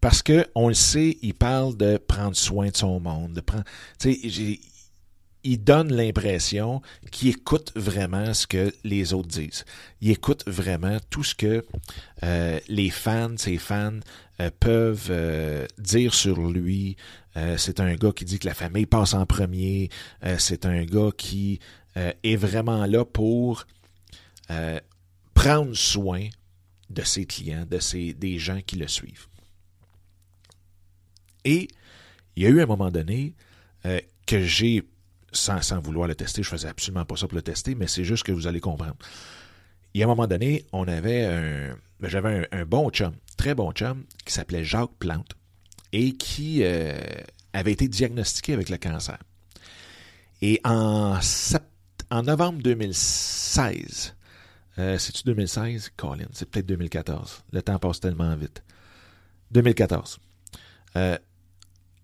Parce 0.00 0.22
que 0.22 0.46
on 0.54 0.68
le 0.68 0.74
sait, 0.74 1.18
il 1.22 1.34
parle 1.34 1.76
de 1.76 1.96
prendre 1.96 2.36
soin 2.36 2.68
de 2.68 2.76
son 2.76 3.00
monde, 3.00 3.32
de 3.32 3.40
prendre. 3.40 3.64
il 4.04 5.64
donne 5.64 5.92
l'impression 5.92 6.82
qu'il 7.10 7.30
écoute 7.30 7.72
vraiment 7.76 8.34
ce 8.34 8.46
que 8.46 8.72
les 8.84 9.14
autres 9.14 9.28
disent. 9.28 9.64
Il 10.00 10.10
écoute 10.10 10.44
vraiment 10.46 10.98
tout 11.08 11.24
ce 11.24 11.34
que 11.34 11.64
euh, 12.22 12.60
les 12.68 12.90
fans, 12.90 13.36
ses 13.36 13.58
fans, 13.58 14.00
euh, 14.40 14.50
peuvent 14.60 15.08
euh, 15.10 15.66
dire 15.78 16.14
sur 16.14 16.40
lui. 16.40 16.96
c'est 17.56 17.80
un 17.80 17.94
gars 17.96 18.12
qui 18.12 18.24
dit 18.24 18.38
que 18.38 18.46
la 18.46 18.54
famille 18.54 18.86
passe 18.86 19.12
en 19.12 19.26
premier. 19.26 19.90
c'est 20.38 20.64
un 20.64 20.84
gars 20.84 21.10
qui 21.16 21.60
est 21.94 22.36
vraiment 22.36 22.86
là 22.86 23.04
pour 23.04 23.66
prendre 25.34 25.74
soin 25.74 26.28
de 26.90 27.02
ses 27.02 27.26
clients, 27.26 27.66
de 27.68 27.78
ses, 27.78 28.14
des 28.14 28.38
gens 28.38 28.60
qui 28.64 28.76
le 28.76 28.88
suivent. 28.88 29.26
Et 31.44 31.68
il 32.36 32.42
y 32.42 32.46
a 32.46 32.48
eu 32.48 32.60
un 32.60 32.66
moment 32.66 32.90
donné 32.90 33.34
euh, 33.84 34.00
que 34.26 34.42
j'ai, 34.42 34.82
sans, 35.32 35.80
vouloir 35.80 36.08
le 36.08 36.14
tester, 36.14 36.42
je 36.42 36.48
faisais 36.48 36.68
absolument 36.68 37.04
pas 37.04 37.16
ça 37.16 37.28
pour 37.28 37.36
le 37.36 37.42
tester, 37.42 37.74
mais 37.74 37.86
c'est 37.86 38.04
juste 38.04 38.24
que 38.24 38.32
vous 38.32 38.46
allez 38.46 38.60
comprendre. 38.60 38.96
Il 39.94 40.00
y 40.00 40.02
a 40.02 40.06
un 40.06 40.08
moment 40.08 40.26
donné, 40.26 40.66
on 40.72 40.86
avait 40.88 41.74
ben, 42.00 42.10
j'avais 42.10 42.46
un, 42.52 42.64
bon 42.66 42.90
chum, 42.90 43.14
très 43.36 43.54
bon 43.54 43.72
chum, 43.72 44.04
qui 44.24 44.32
s'appelait 44.32 44.64
Jacques 44.64 44.94
Plante 44.98 45.34
et 45.92 46.12
qui 46.12 46.62
euh, 46.62 46.98
avait 47.52 47.72
été 47.72 47.88
diagnostiqué 47.88 48.52
avec 48.52 48.68
le 48.68 48.76
cancer. 48.76 49.18
Et 50.42 50.60
en 50.64 51.18
novembre 52.22 52.60
2016, 52.62 54.15
euh, 54.78 54.98
c'est-tu 54.98 55.22
2016? 55.24 55.92
Colin, 55.96 56.26
c'est 56.32 56.48
peut-être 56.48 56.66
2014. 56.66 57.44
Le 57.52 57.62
temps 57.62 57.78
passe 57.78 58.00
tellement 58.00 58.34
vite. 58.36 58.62
2014. 59.52 60.18
Euh, 60.96 61.18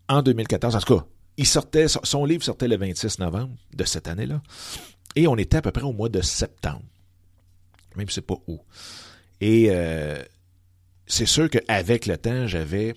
en 0.08 0.22
2014, 0.22 0.76
en 0.76 0.80
tout 0.80 0.98
cas, 0.98 1.04
il 1.36 1.46
sortait, 1.46 1.86
son 1.88 2.24
livre 2.24 2.42
sortait 2.42 2.68
le 2.68 2.76
26 2.76 3.18
novembre 3.18 3.54
de 3.74 3.84
cette 3.84 4.08
année-là. 4.08 4.42
Et 5.16 5.26
on 5.26 5.36
était 5.36 5.58
à 5.58 5.62
peu 5.62 5.70
près 5.70 5.82
au 5.82 5.92
mois 5.92 6.08
de 6.08 6.20
septembre. 6.20 6.82
Même 7.96 8.08
si 8.08 8.16
c'est 8.16 8.22
pas 8.22 8.38
où. 8.46 8.60
Et 9.40 9.68
euh, 9.70 10.22
c'est 11.06 11.26
sûr 11.26 11.50
qu'avec 11.50 12.06
le 12.06 12.16
temps, 12.16 12.46
j'avais 12.46 12.94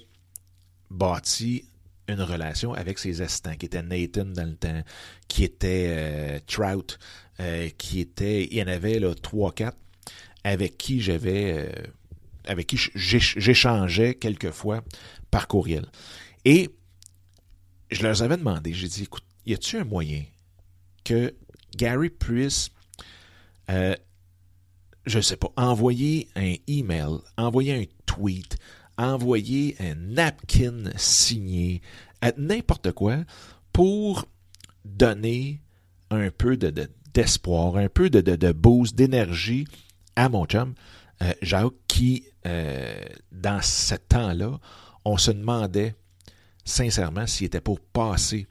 bâti 0.89 1.65
une 2.07 2.21
relation 2.21 2.73
avec 2.73 2.99
ses 2.99 3.21
assistants, 3.21 3.55
qui 3.55 3.65
était 3.65 3.81
Nathan 3.81 4.25
dans 4.25 4.47
le 4.47 4.55
temps, 4.55 4.83
qui 5.27 5.43
était 5.43 5.87
euh, 5.89 6.39
Trout, 6.45 6.99
euh, 7.39 7.69
qui 7.77 7.99
était, 7.99 8.45
il 8.45 8.57
y 8.57 8.63
en 8.63 8.67
avait 8.67 8.99
là 8.99 9.13
trois, 9.15 9.51
quatre, 9.51 9.77
avec 10.43 10.77
qui 10.77 11.01
j'avais, 11.01 11.71
avec 12.45 12.67
qui 12.67 12.77
j'échangeais 12.93 14.13
quelquefois 14.13 14.83
par 15.31 15.47
courriel. 15.47 15.87
Et 16.45 16.69
je 17.91 18.03
leur 18.03 18.21
avais 18.21 18.37
demandé, 18.37 18.73
j'ai 18.73 18.87
dit, 18.87 19.03
écoute, 19.03 19.23
y 19.45 19.53
a-t-il 19.53 19.81
un 19.81 19.85
moyen 19.85 20.23
que 21.03 21.33
Gary 21.75 22.09
puisse, 22.09 22.69
euh, 23.69 23.95
je 25.05 25.17
ne 25.17 25.21
sais 25.21 25.37
pas, 25.37 25.51
envoyer 25.55 26.27
un 26.35 26.55
email, 26.67 27.17
envoyer 27.37 27.73
un 27.73 27.85
tweet, 28.05 28.57
envoyer 28.97 29.75
un 29.79 29.95
napkin 29.95 30.91
signé, 30.95 31.81
n'importe 32.37 32.91
quoi, 32.91 33.17
pour 33.73 34.25
donner 34.85 35.61
un 36.11 36.29
peu 36.31 36.57
de, 36.57 36.89
d'espoir, 37.13 37.77
un 37.77 37.89
peu 37.89 38.09
de, 38.09 38.21
de, 38.21 38.51
boost, 38.51 38.95
d'énergie 38.95 39.67
à 40.15 40.29
mon 40.29 40.45
chum, 40.45 40.73
euh, 41.21 41.33
Jacques, 41.41 41.73
qui, 41.87 42.25
euh, 42.45 43.03
dans 43.31 43.61
ce 43.61 43.95
temps-là, 43.95 44.59
on 45.03 45.17
se 45.17 45.31
demandait 45.31 45.95
sincèrement, 46.63 47.27
s'il 47.27 47.47
était 47.47 47.61
pour 47.61 47.79
passer, 47.79 48.47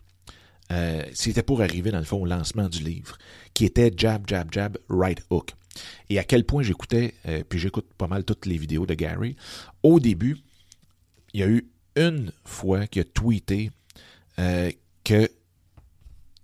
euh, 0.73 1.03
s'il 1.13 1.33
était 1.33 1.43
pour 1.43 1.63
arriver, 1.63 1.91
dans 1.91 1.99
le 1.99 2.05
fond, 2.05 2.23
au 2.23 2.27
lancement 2.27 2.69
du 2.69 2.83
livre, 2.83 3.19
qui 3.53 3.65
était 3.65 3.93
Jab, 3.95 4.25
Jab, 4.27 4.53
Jab, 4.53 4.79
Right 4.89 5.25
Hook. 5.31 5.51
Et 6.09 6.19
à 6.19 6.25
quel 6.25 6.45
point 6.45 6.63
j'écoutais, 6.63 7.15
euh, 7.27 7.43
puis 7.49 7.59
j'écoute 7.59 7.87
pas 7.97 8.07
mal 8.07 8.25
toutes 8.25 8.47
les 8.47 8.59
vidéos 8.59 8.87
de 8.87 8.95
Gary, 8.95 9.37
au 9.83 10.01
début, 10.01 10.39
il 11.33 11.41
y 11.41 11.43
a 11.43 11.49
eu 11.49 11.69
une 11.97 12.33
fois 12.45 12.87
qu'il 12.87 13.03
a 13.03 13.05
tweeté 13.05 13.71
euh, 14.39 14.71
que 15.05 15.29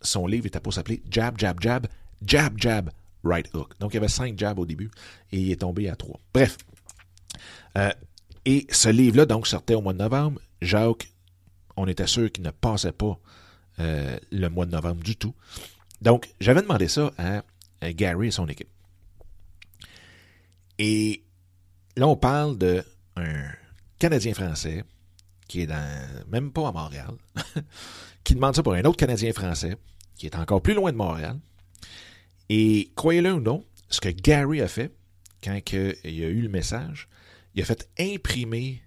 son 0.03 0.27
livre 0.27 0.47
était 0.47 0.61
pour 0.61 0.73
s'appeler 0.73 1.03
Jab, 1.11 1.39
Jab, 1.39 1.61
Jab, 1.61 1.87
Jab, 2.25 2.55
Jab, 2.57 2.91
Right 3.25 3.49
Hook. 3.55 3.79
Donc 3.79 3.93
il 3.93 3.97
y 3.97 3.99
avait 3.99 4.09
cinq 4.09 4.39
jabs 4.39 4.59
au 4.59 4.67
début 4.67 4.91
et 5.33 5.41
il 5.41 5.51
est 5.51 5.61
tombé 5.61 5.89
à 5.89 5.97
trois. 5.97 6.21
Bref. 6.33 6.57
et 8.45 8.67
ce 8.71 8.89
livre-là, 8.89 9.27
donc, 9.27 9.47
sortait 9.47 9.75
au 9.75 9.83
mois 9.83 9.93
de 9.93 9.99
novembre. 9.99 10.41
Jacques 10.63 11.11
on 11.81 11.87
était 11.87 12.07
sûr 12.07 12.31
qu'il 12.31 12.45
ne 12.45 12.51
passait 12.51 12.93
pas 12.93 13.19
euh, 13.79 14.19
le 14.31 14.49
mois 14.49 14.67
de 14.67 14.73
novembre 14.73 15.03
du 15.03 15.17
tout. 15.17 15.35
Donc, 16.03 16.31
j'avais 16.41 16.63
demandé 16.63 16.89
ça 16.89 17.11
à, 17.19 17.43
Gary 17.93 18.29
et 18.29 18.31
son 18.31 18.47
équipe. 18.47 18.69
Et 20.83 21.25
là, 21.95 22.09
on 22.09 22.17
parle 22.17 22.57
d'un 22.57 22.83
Canadien-Français 23.99 24.83
qui 25.47 25.61
est 25.61 25.67
dans, 25.67 26.25
même 26.31 26.53
pas 26.53 26.69
à 26.69 26.73
Montréal, 26.73 27.13
qui 28.25 28.35
demande 28.35 28.57
ça 28.57 28.63
pour 28.63 28.73
un 28.73 28.83
autre 28.85 28.97
Canadien-Français 28.97 29.77
qui 30.17 30.25
est 30.25 30.37
encore 30.37 30.63
plus 30.63 30.73
loin 30.73 30.91
de 30.91 30.97
Montréal. 30.97 31.39
Et 32.49 32.93
croyez-le 32.97 33.35
ou 33.35 33.41
non, 33.41 33.63
ce 33.91 34.01
que 34.01 34.09
Gary 34.09 34.63
a 34.63 34.69
fait 34.69 34.91
quand 35.45 35.61
il 35.71 36.25
a 36.25 36.29
eu 36.29 36.41
le 36.41 36.49
message, 36.49 37.09
il 37.55 37.61
a 37.61 37.67
fait 37.67 37.87
imprimer 37.99 38.83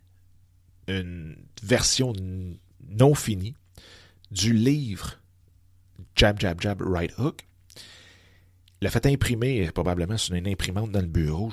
une 0.87 1.37
version 1.61 2.11
non 2.89 3.13
fini 3.13 3.53
du 4.31 4.51
livre 4.51 5.19
jab, 6.15 6.39
jab, 6.39 6.59
jab, 6.59 6.81
right 6.81 7.13
hook. 7.19 7.45
Il 8.81 8.85
l'a 8.85 8.89
fait 8.89 9.05
imprimer 9.05 9.69
probablement 9.71 10.17
sur 10.17 10.33
une 10.33 10.47
imprimante 10.47 10.91
dans 10.91 11.01
le 11.01 11.07
bureau, 11.07 11.51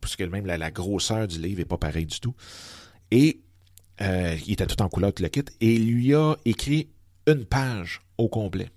puisque 0.00 0.22
même 0.22 0.46
la, 0.46 0.70
grosseur 0.70 1.26
du 1.28 1.40
livre 1.40 1.58
n'est 1.58 1.64
pas 1.64 1.78
pareille 1.78 2.06
du 2.06 2.20
tout. 2.20 2.34
Et 3.10 3.40
euh, 4.00 4.36
il 4.46 4.52
était 4.52 4.66
tout 4.66 4.80
en 4.82 4.88
couleur, 4.88 5.12
tout 5.12 5.22
le 5.22 5.28
kit, 5.28 5.44
et 5.60 5.74
il 5.74 5.92
lui 5.92 6.14
a 6.14 6.36
écrit 6.44 6.88
une 7.26 7.44
page 7.44 8.02
au 8.18 8.28
complet. 8.28 8.70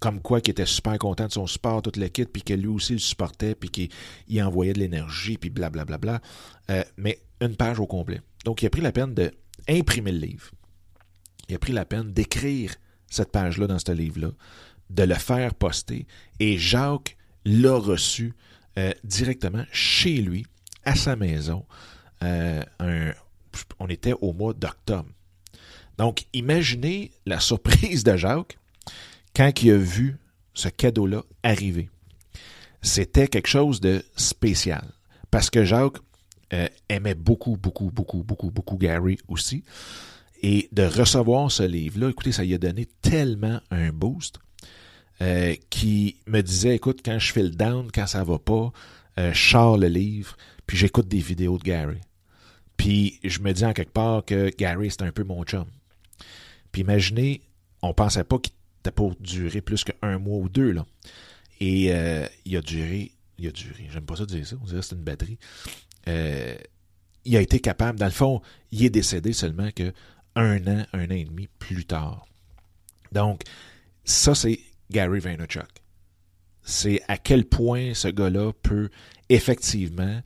Comme 0.00 0.20
quoi 0.20 0.40
qu'il 0.40 0.50
était 0.50 0.66
super 0.66 0.98
content 0.98 1.26
de 1.28 1.32
son 1.32 1.46
sport, 1.46 1.80
tout 1.80 1.92
le 1.96 2.08
kit, 2.08 2.24
puis 2.24 2.42
que 2.42 2.54
lui 2.54 2.66
aussi 2.66 2.94
le 2.94 2.98
supportait, 2.98 3.54
puis 3.54 3.70
qu'il 3.70 4.42
envoyait 4.42 4.72
de 4.72 4.80
l'énergie, 4.80 5.38
puis 5.38 5.50
blablabla. 5.50 5.98
Bla, 5.98 6.18
bla, 6.18 6.20
bla. 6.68 6.76
Euh, 6.76 6.84
mais 6.96 7.20
une 7.40 7.56
page 7.56 7.78
au 7.78 7.86
complet. 7.86 8.20
Donc, 8.44 8.62
il 8.62 8.66
a 8.66 8.70
pris 8.70 8.80
la 8.80 8.92
peine 8.92 9.14
d'imprimer 9.14 10.12
le 10.12 10.18
livre. 10.18 10.50
Il 11.48 11.54
a 11.54 11.58
pris 11.58 11.72
la 11.72 11.84
peine 11.84 12.12
d'écrire 12.12 12.74
cette 13.08 13.30
page-là 13.30 13.66
dans 13.66 13.78
ce 13.78 13.92
livre-là, 13.92 14.30
de 14.90 15.02
le 15.02 15.14
faire 15.14 15.54
poster, 15.54 16.06
et 16.40 16.58
Jacques 16.58 17.16
l'a 17.44 17.74
reçu 17.74 18.34
euh, 18.78 18.92
directement 19.04 19.64
chez 19.72 20.16
lui, 20.16 20.46
à 20.84 20.94
sa 20.94 21.16
maison. 21.16 21.64
Euh, 22.22 22.62
on 23.78 23.88
était 23.88 24.14
au 24.20 24.32
mois 24.32 24.54
d'octobre. 24.54 25.10
Donc, 25.98 26.24
imaginez 26.32 27.10
la 27.26 27.40
surprise 27.50 28.04
de 28.04 28.16
Jacques 28.16 28.58
quand 29.34 29.62
il 29.62 29.72
a 29.72 29.76
vu 29.76 30.16
ce 30.54 30.68
cadeau-là 30.68 31.22
arriver. 31.42 31.90
C'était 32.82 33.28
quelque 33.28 33.48
chose 33.48 33.80
de 33.80 34.04
spécial. 34.16 34.84
Parce 35.30 35.50
que 35.50 35.64
Jacques 35.64 35.98
euh, 36.52 36.68
aimait 36.88 37.14
beaucoup, 37.14 37.56
beaucoup, 37.56 37.90
beaucoup, 37.90 38.22
beaucoup, 38.22 38.50
beaucoup 38.50 38.76
Gary 38.76 39.18
aussi. 39.28 39.64
Et 40.42 40.68
de 40.72 40.82
recevoir 40.82 41.50
ce 41.50 41.62
livre-là, 41.62 42.10
écoutez, 42.10 42.32
ça 42.32 42.42
lui 42.42 42.54
a 42.54 42.58
donné 42.58 42.86
tellement 43.00 43.60
un 43.70 43.90
boost 43.92 44.40
euh, 45.22 45.54
qui 45.70 46.16
me 46.26 46.40
disait, 46.40 46.74
écoute, 46.74 47.00
quand 47.04 47.16
je 47.16 47.32
fais 47.32 47.44
le 47.44 47.50
down, 47.50 47.92
quand 47.94 48.08
ça 48.08 48.24
va 48.24 48.40
pas, 48.40 48.72
euh, 49.18 49.32
je 49.32 49.50
sors 49.50 49.78
le 49.78 49.86
livre, 49.86 50.36
puis 50.66 50.76
j'écoute 50.76 51.06
des 51.06 51.20
vidéos 51.20 51.58
de 51.58 51.62
Gary. 51.62 52.00
Puis 52.76 53.20
je 53.22 53.38
me 53.38 53.52
dis 53.52 53.64
en 53.64 53.72
quelque 53.72 53.92
part 53.92 54.24
que 54.24 54.50
Gary, 54.58 54.90
c'est 54.90 55.02
un 55.02 55.12
peu 55.12 55.22
mon 55.22 55.44
chum. 55.44 55.66
Puis 56.72 56.82
imaginez, 56.82 57.40
on 57.82 57.94
pensait 57.94 58.24
pas 58.24 58.38
qu'il 58.40 58.52
était 58.80 58.90
pour 58.90 59.14
durer 59.14 59.60
plus 59.60 59.84
qu'un 59.84 60.18
mois 60.18 60.38
ou 60.38 60.48
deux, 60.48 60.72
là. 60.72 60.84
Et 61.60 61.92
euh, 61.92 62.26
il 62.44 62.56
a 62.56 62.60
duré, 62.60 63.12
il 63.38 63.46
a 63.46 63.52
duré, 63.52 63.88
j'aime 63.92 64.04
pas 64.04 64.16
ça 64.16 64.26
dire 64.26 64.44
ça, 64.44 64.56
on 64.60 64.64
dirait 64.64 64.80
que 64.80 64.86
c'est 64.86 64.96
une 64.96 65.04
batterie. 65.04 65.38
Il 67.24 67.36
a 67.36 67.40
été 67.40 67.60
capable, 67.60 68.00
dans 68.00 68.06
le 68.06 68.10
fond, 68.10 68.42
il 68.72 68.84
est 68.84 68.90
décédé 68.90 69.32
seulement 69.32 69.70
que 69.70 69.92
un 70.34 70.66
an, 70.66 70.84
un 70.92 71.04
an 71.04 71.14
et 71.14 71.24
demi 71.24 71.48
plus 71.60 71.84
tard. 71.84 72.26
Donc, 73.12 73.42
ça, 74.04 74.34
c'est 74.34 74.58
Gary 74.92 75.20
Vaynerchuk. 75.20 75.68
C'est 76.62 77.02
à 77.08 77.18
quel 77.18 77.44
point 77.44 77.94
ce 77.94 78.08
gars-là 78.08 78.52
peut 78.62 78.90
effectivement 79.28 80.20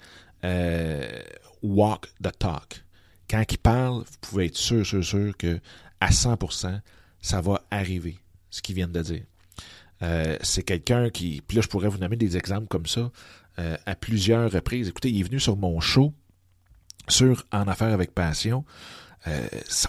euh, 0.45 1.23
walk 1.63 2.09
the 2.23 2.31
talk. 2.39 2.85
Quand 3.29 3.45
il 3.51 3.59
parle, 3.59 3.99
vous 3.99 4.19
pouvez 4.21 4.47
être 4.47 4.57
sûr, 4.57 4.85
sûr, 4.85 5.03
sûr 5.03 5.37
que 5.37 5.59
à 6.01 6.11
100%, 6.11 6.81
ça 7.21 7.41
va 7.41 7.63
arriver, 7.71 8.19
ce 8.51 8.61
qu'il 8.61 8.75
vient 8.75 8.87
de 8.87 9.01
dire. 9.01 9.23
Euh, 10.03 10.37
c'est 10.43 10.63
quelqu'un 10.63 11.09
qui, 11.09 11.41
puis 11.41 11.57
là, 11.57 11.63
je 11.63 11.69
pourrais 11.69 11.89
vous 11.89 11.99
nommer 11.99 12.17
des 12.17 12.37
exemples 12.37 12.67
comme 12.69 12.87
ça 12.87 13.11
euh, 13.59 13.77
à 13.87 13.95
plusieurs 13.95 14.51
reprises. 14.53 14.89
Écoutez, 14.89 15.11
il 15.11 15.21
est 15.21 15.25
venu 15.25 15.41
sur 15.41 15.57
mon 15.57 15.81
show 15.81 16.13
sur 17.09 17.47
En 17.53 17.67
Affaires 17.69 17.95
avec 17.95 18.13
Passion. 18.13 18.65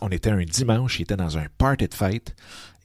On 0.02 0.10
était 0.10 0.32
un 0.32 0.44
dimanche, 0.44 0.98
il 0.98 1.04
était 1.04 1.16
dans 1.16 1.38
un 1.38 1.46
party 1.60 1.88
de 1.88 1.94
fête 1.94 2.36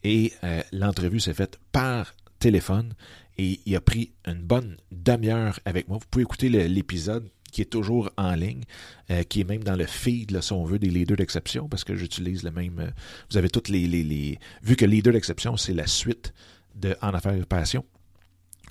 et 0.04 0.32
l'entrevue 0.72 1.20
s'est 1.20 1.34
faite 1.34 1.58
par 1.70 2.14
téléphone 2.38 2.94
et 3.38 3.60
il 3.64 3.76
a 3.76 3.80
pris 3.80 4.12
une 4.26 4.42
bonne 4.42 4.76
demi-heure 4.90 5.58
avec 5.64 5.88
moi. 5.88 5.98
Vous 5.98 6.06
pouvez 6.10 6.22
écouter 6.22 6.48
l'épisode 6.48 7.28
qui 7.52 7.60
est 7.60 7.66
toujours 7.66 8.10
en 8.16 8.34
ligne, 8.34 8.64
euh, 9.10 9.22
qui 9.22 9.42
est 9.42 9.44
même 9.44 9.62
dans 9.62 9.76
le 9.76 9.86
feed, 9.86 10.30
là, 10.30 10.42
si 10.42 10.52
on 10.52 10.64
veut, 10.64 10.78
des 10.78 10.88
leaders 10.88 11.18
d'exception, 11.18 11.68
parce 11.68 11.84
que 11.84 11.94
j'utilise 11.94 12.42
le 12.42 12.50
même. 12.50 12.80
Euh, 12.80 12.90
vous 13.30 13.36
avez 13.36 13.50
toutes 13.50 13.68
les, 13.68 13.86
les, 13.86 14.38
Vu 14.62 14.74
que 14.74 14.86
leader 14.86 15.12
d'exception, 15.12 15.56
c'est 15.56 15.74
la 15.74 15.86
suite 15.86 16.32
de 16.74 16.96
En 17.02 17.10
Affaires 17.10 17.34
et 17.34 17.44
Passion, 17.44 17.84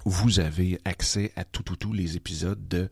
vous 0.03 0.39
avez 0.39 0.79
accès 0.83 1.31
à 1.35 1.43
tout, 1.43 1.61
tout, 1.61 1.75
tous 1.75 1.93
les 1.93 2.17
épisodes 2.17 2.67
de 2.67 2.89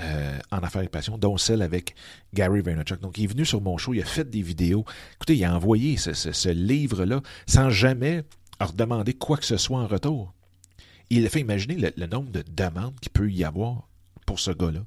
euh, 0.00 0.38
En 0.50 0.58
Affaires 0.58 0.82
et 0.82 0.88
Passion, 0.88 1.18
dont 1.18 1.36
celle 1.36 1.62
avec 1.62 1.94
Gary 2.34 2.60
Vaynerchuk. 2.60 3.00
Donc, 3.00 3.18
il 3.18 3.24
est 3.24 3.28
venu 3.28 3.44
sur 3.44 3.60
mon 3.60 3.78
show, 3.78 3.94
il 3.94 4.02
a 4.02 4.04
fait 4.04 4.28
des 4.28 4.42
vidéos. 4.42 4.84
Écoutez, 5.14 5.36
il 5.36 5.44
a 5.44 5.54
envoyé 5.54 5.96
ce, 5.96 6.48
livre-là 6.48 7.20
sans 7.46 7.70
jamais 7.70 8.24
leur 8.60 8.72
demander 8.72 9.14
quoi 9.14 9.36
que 9.36 9.44
ce 9.44 9.56
soit 9.56 9.78
en 9.78 9.86
retour. 9.86 10.32
Il 11.10 11.24
a 11.24 11.28
fait 11.28 11.40
imaginer 11.40 11.92
le 11.96 12.06
nombre 12.06 12.30
de 12.30 12.42
demandes 12.42 12.98
qu'il 13.00 13.12
peut 13.12 13.30
y 13.30 13.44
avoir 13.44 13.88
pour 14.26 14.40
ce 14.40 14.50
gars-là 14.50 14.80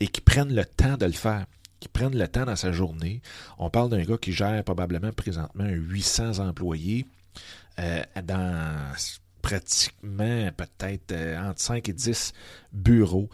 et 0.00 0.08
qui 0.08 0.20
prennent 0.20 0.54
le 0.54 0.64
temps 0.64 0.96
de 0.96 1.06
le 1.06 1.12
faire, 1.12 1.46
qui 1.80 1.88
prennent 1.88 2.16
le 2.16 2.28
temps 2.28 2.44
dans 2.44 2.56
sa 2.56 2.70
journée. 2.70 3.22
On 3.58 3.70
parle 3.70 3.90
d'un 3.90 4.04
gars 4.04 4.18
qui 4.18 4.32
gère 4.32 4.62
probablement 4.62 5.12
présentement 5.12 5.68
800 5.68 6.38
employés 6.38 7.06
euh, 7.78 8.02
dans 8.24 8.92
pratiquement 9.42 10.50
peut-être 10.56 11.12
euh, 11.12 11.50
entre 11.50 11.60
5 11.60 11.88
et 11.88 11.92
10 11.92 12.32
bureaux 12.72 13.30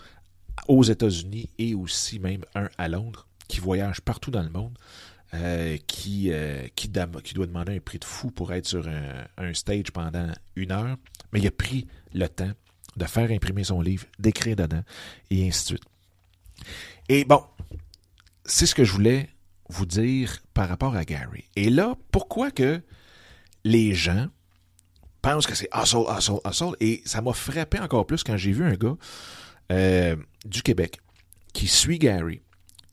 aux 0.69 0.83
États-Unis 0.83 1.51
et 1.59 1.75
aussi 1.75 2.19
même 2.19 2.45
un 2.55 2.69
à 2.79 2.88
Londres, 2.88 3.27
qui 3.49 3.61
voyage 3.61 4.01
partout 4.01 4.31
dans 4.31 4.43
le 4.43 4.51
monde. 4.51 4.77
Euh, 5.33 5.79
qui, 5.88 6.31
qui, 6.77 6.93
qui, 7.25 7.35
doit 7.35 7.47
demander 7.47 7.75
un 7.75 7.81
prix 7.81 7.99
de 7.99 8.05
fou 8.05 8.31
pour 8.31 8.53
être 8.53 8.67
sur 8.67 8.87
un, 8.87 9.27
un, 9.37 9.53
stage 9.53 9.90
pendant 9.90 10.31
une 10.55 10.71
heure, 10.71 10.97
mais 11.33 11.40
il 11.40 11.47
a 11.49 11.51
pris 11.51 11.88
le 12.12 12.29
temps 12.29 12.53
de 12.97 13.05
faire 13.05 13.29
imprimer 13.33 13.64
son 13.64 13.81
livre, 13.81 14.07
d'écrire 14.21 14.55
dedans, 14.55 14.83
et 15.31 15.49
ainsi 15.49 15.62
de 15.62 15.67
suite. 15.67 15.85
Et 17.09 17.25
bon, 17.25 17.43
c'est 18.45 18.67
ce 18.67 18.75
que 18.75 18.85
je 18.85 18.93
voulais 18.93 19.29
vous 19.69 19.87
dire 19.87 20.40
par 20.53 20.69
rapport 20.69 20.95
à 20.95 21.05
Gary. 21.05 21.45
Et 21.57 21.71
là, 21.71 21.97
pourquoi 22.11 22.51
que 22.51 22.81
les 23.64 23.95
gens 23.95 24.29
pensent 25.23 25.47
que 25.47 25.55
c'est 25.55 25.69
hustle, 25.75 26.05
hustle, 26.17 26.40
hustle, 26.47 26.77
et 26.81 27.03
ça 27.07 27.23
m'a 27.23 27.33
frappé 27.33 27.81
encore 27.81 28.07
plus 28.07 28.23
quand 28.23 28.37
j'ai 28.37 28.53
vu 28.53 28.64
un 28.64 28.75
gars 28.75 28.97
euh, 29.73 30.17
du 30.45 30.63
Québec 30.63 31.01
qui 31.53 31.69
suit 31.69 31.99
Gary 31.99 32.41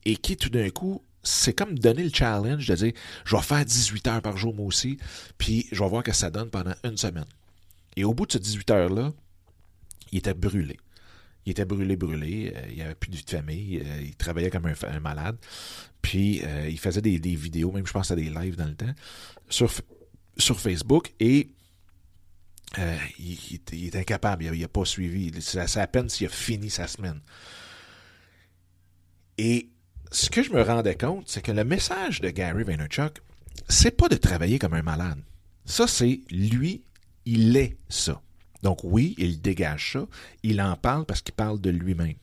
et 0.06 0.16
qui 0.16 0.38
tout 0.38 0.50
d'un 0.50 0.70
coup 0.70 1.04
c'est 1.24 1.54
comme 1.54 1.78
donner 1.78 2.04
le 2.04 2.12
challenge 2.14 2.68
de 2.68 2.76
dire 2.76 2.94
je 3.26 3.36
vais 3.36 3.42
faire 3.42 3.64
18 3.64 4.08
heures 4.08 4.22
par 4.22 4.38
jour 4.38 4.56
moi 4.56 4.66
aussi, 4.66 4.98
puis 5.38 5.68
je 5.72 5.84
vais 5.84 5.90
voir 5.90 6.04
que 6.04 6.14
ça 6.14 6.30
donne 6.30 6.50
pendant 6.50 6.74
une 6.84 6.98
semaine. 6.98 7.26
Et 7.96 8.04
au 8.04 8.14
bout 8.14 8.26
de 8.26 8.32
ces 8.32 8.40
18 8.40 8.72
heures-là, 8.72 9.12
il 10.12 10.20
était 10.20 10.34
brûlé. 10.34 10.78
Il 11.46 11.52
était 11.52 11.66
brûlé, 11.66 11.96
brûlé. 11.96 12.54
Euh, 12.56 12.62
il 12.74 12.82
avait 12.82 12.96
plus 12.96 13.10
de 13.10 13.18
vie 13.18 13.24
de 13.24 13.30
famille. 13.30 13.82
Euh, 13.84 14.02
il 14.02 14.16
travaillait 14.16 14.50
comme 14.50 14.66
un, 14.68 15.00
malade. 15.00 15.38
Puis 16.02 16.42
euh, 16.44 16.70
il 16.70 16.80
faisait 16.80 17.02
des, 17.02 17.18
vidéos, 17.18 17.72
même 17.72 17.86
je 17.86 17.92
pense 17.92 18.12
à 18.12 18.16
des 18.16 18.30
lives 18.30 18.56
dans 18.56 18.68
le 18.68 18.76
temps, 18.76 18.94
sur, 19.50 19.72
sur 20.38 20.60
Facebook. 20.60 21.14
Et 21.20 21.50
il, 23.19 23.60
est 23.73 23.95
incapable. 23.95 24.43
Il 24.43 24.62
n'a 24.62 24.67
pas 24.67 24.86
suivi. 24.86 25.31
C'est 25.41 25.77
à 25.77 25.88
peine 25.88 26.10
s'il 26.10 26.27
a 26.27 26.29
fini 26.29 26.69
sa 26.69 26.88
semaine. 26.88 27.21
Et 29.38 29.69
ce 30.12 30.29
que 30.29 30.43
je 30.43 30.51
me 30.51 30.62
rendais 30.62 30.95
compte, 30.95 31.27
c'est 31.27 31.41
que 31.41 31.51
le 31.51 31.63
message 31.63 32.21
de 32.21 32.29
Gary 32.29 32.63
Vaynerchuk, 32.63 33.19
c'est 33.67 33.91
pas 33.91 34.10
de 34.10 34.15
travailler 34.15 34.60
comme 34.60 34.73
un 34.73 34.81
malade. 34.81 35.21
Ça, 35.65 35.88
c'est 35.88 36.21
lui, 36.29 36.84
il 37.25 37.55
est 37.55 37.77
ça. 37.89 38.21
Donc 38.62 38.79
oui, 38.84 39.15
il 39.17 39.41
dégage 39.41 39.93
ça, 39.93 40.05
il 40.43 40.62
en 40.62 40.75
parle 40.75 41.05
parce 41.05 41.21
qu'il 41.21 41.34
parle 41.34 41.60
de 41.60 41.69
lui-même. 41.69 42.15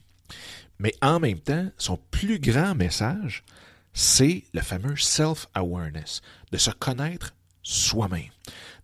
Mais 0.79 0.93
en 1.01 1.19
même 1.19 1.39
temps, 1.39 1.69
son 1.77 1.97
plus 2.11 2.39
grand 2.39 2.75
message, 2.75 3.43
c'est 3.93 4.43
le 4.53 4.61
fameux 4.61 4.95
self-awareness, 4.95 6.21
de 6.51 6.57
se 6.57 6.71
connaître 6.71 7.33
soi-même, 7.63 8.29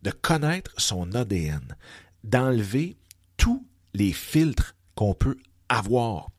de 0.05 0.11
connaître 0.11 0.71
son 0.77 1.15
ADN, 1.15 1.75
d'enlever 2.23 2.95
tous 3.37 3.65
les 3.95 4.13
filtres 4.13 4.75
qu'on 4.93 5.15
peut 5.15 5.37
avoir. 5.67 6.29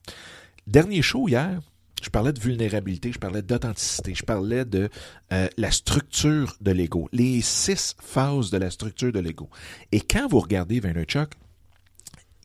Dernier 0.65 1.01
show 1.01 1.27
hier, 1.27 1.59
je 2.01 2.09
parlais 2.09 2.31
de 2.31 2.39
vulnérabilité, 2.39 3.11
je 3.11 3.19
parlais 3.19 3.41
d'authenticité, 3.41 4.15
je 4.15 4.23
parlais 4.23 4.63
de 4.63 4.89
euh, 5.33 5.49
la 5.57 5.71
structure 5.71 6.55
de 6.61 6.71
l'ego, 6.71 7.09
les 7.11 7.41
six 7.41 7.93
phases 7.99 8.51
de 8.51 8.57
la 8.57 8.71
structure 8.71 9.11
de 9.11 9.19
l'ego. 9.19 9.49
Et 9.91 9.99
quand 9.99 10.29
vous 10.29 10.39
regardez 10.39 10.79
Vaynerchuk, 10.79 11.33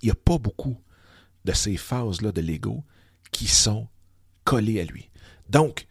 il 0.03 0.07
n'y 0.07 0.11
a 0.11 0.17
pas 0.17 0.39
beaucoup 0.39 0.77
de 1.45 1.53
ces 1.53 1.77
phases-là 1.77 2.33
de 2.33 2.41
l'ego 2.41 2.83
qui 3.31 3.47
sont 3.47 3.87
collées 4.43 4.81
à 4.81 4.85
lui. 4.85 5.09
Donc, 5.49 5.87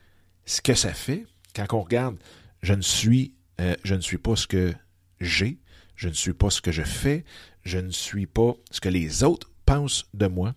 ce 0.46 0.62
que 0.62 0.74
ça 0.74 0.94
fait, 0.94 1.26
quand 1.56 1.74
on 1.74 1.84
regarde, 1.84 2.18
je 2.62 2.74
ne 2.74 2.82
suis, 2.82 3.34
euh, 3.62 3.76
je 3.86 3.96
ne 3.96 4.02
suis 4.02 4.18
pas 4.18 4.36
ce 4.36 4.48
que 4.48 4.74
j'ai, 5.22 5.60
je 5.96 6.10
ne 6.10 6.14
suis 6.14 6.34
pas 6.34 6.50
ce 6.50 6.62
que 6.62 6.72
je 6.72 6.84
fais, 6.84 7.24
je 7.64 7.78
ne 7.78 7.92
suis 7.92 8.28
pas 8.28 8.54
ce 8.72 8.82
que 8.82 8.90
les 8.90 9.24
autres 9.24 9.52
pensent 9.66 10.06
de 10.14 10.28
moi, 10.28 10.54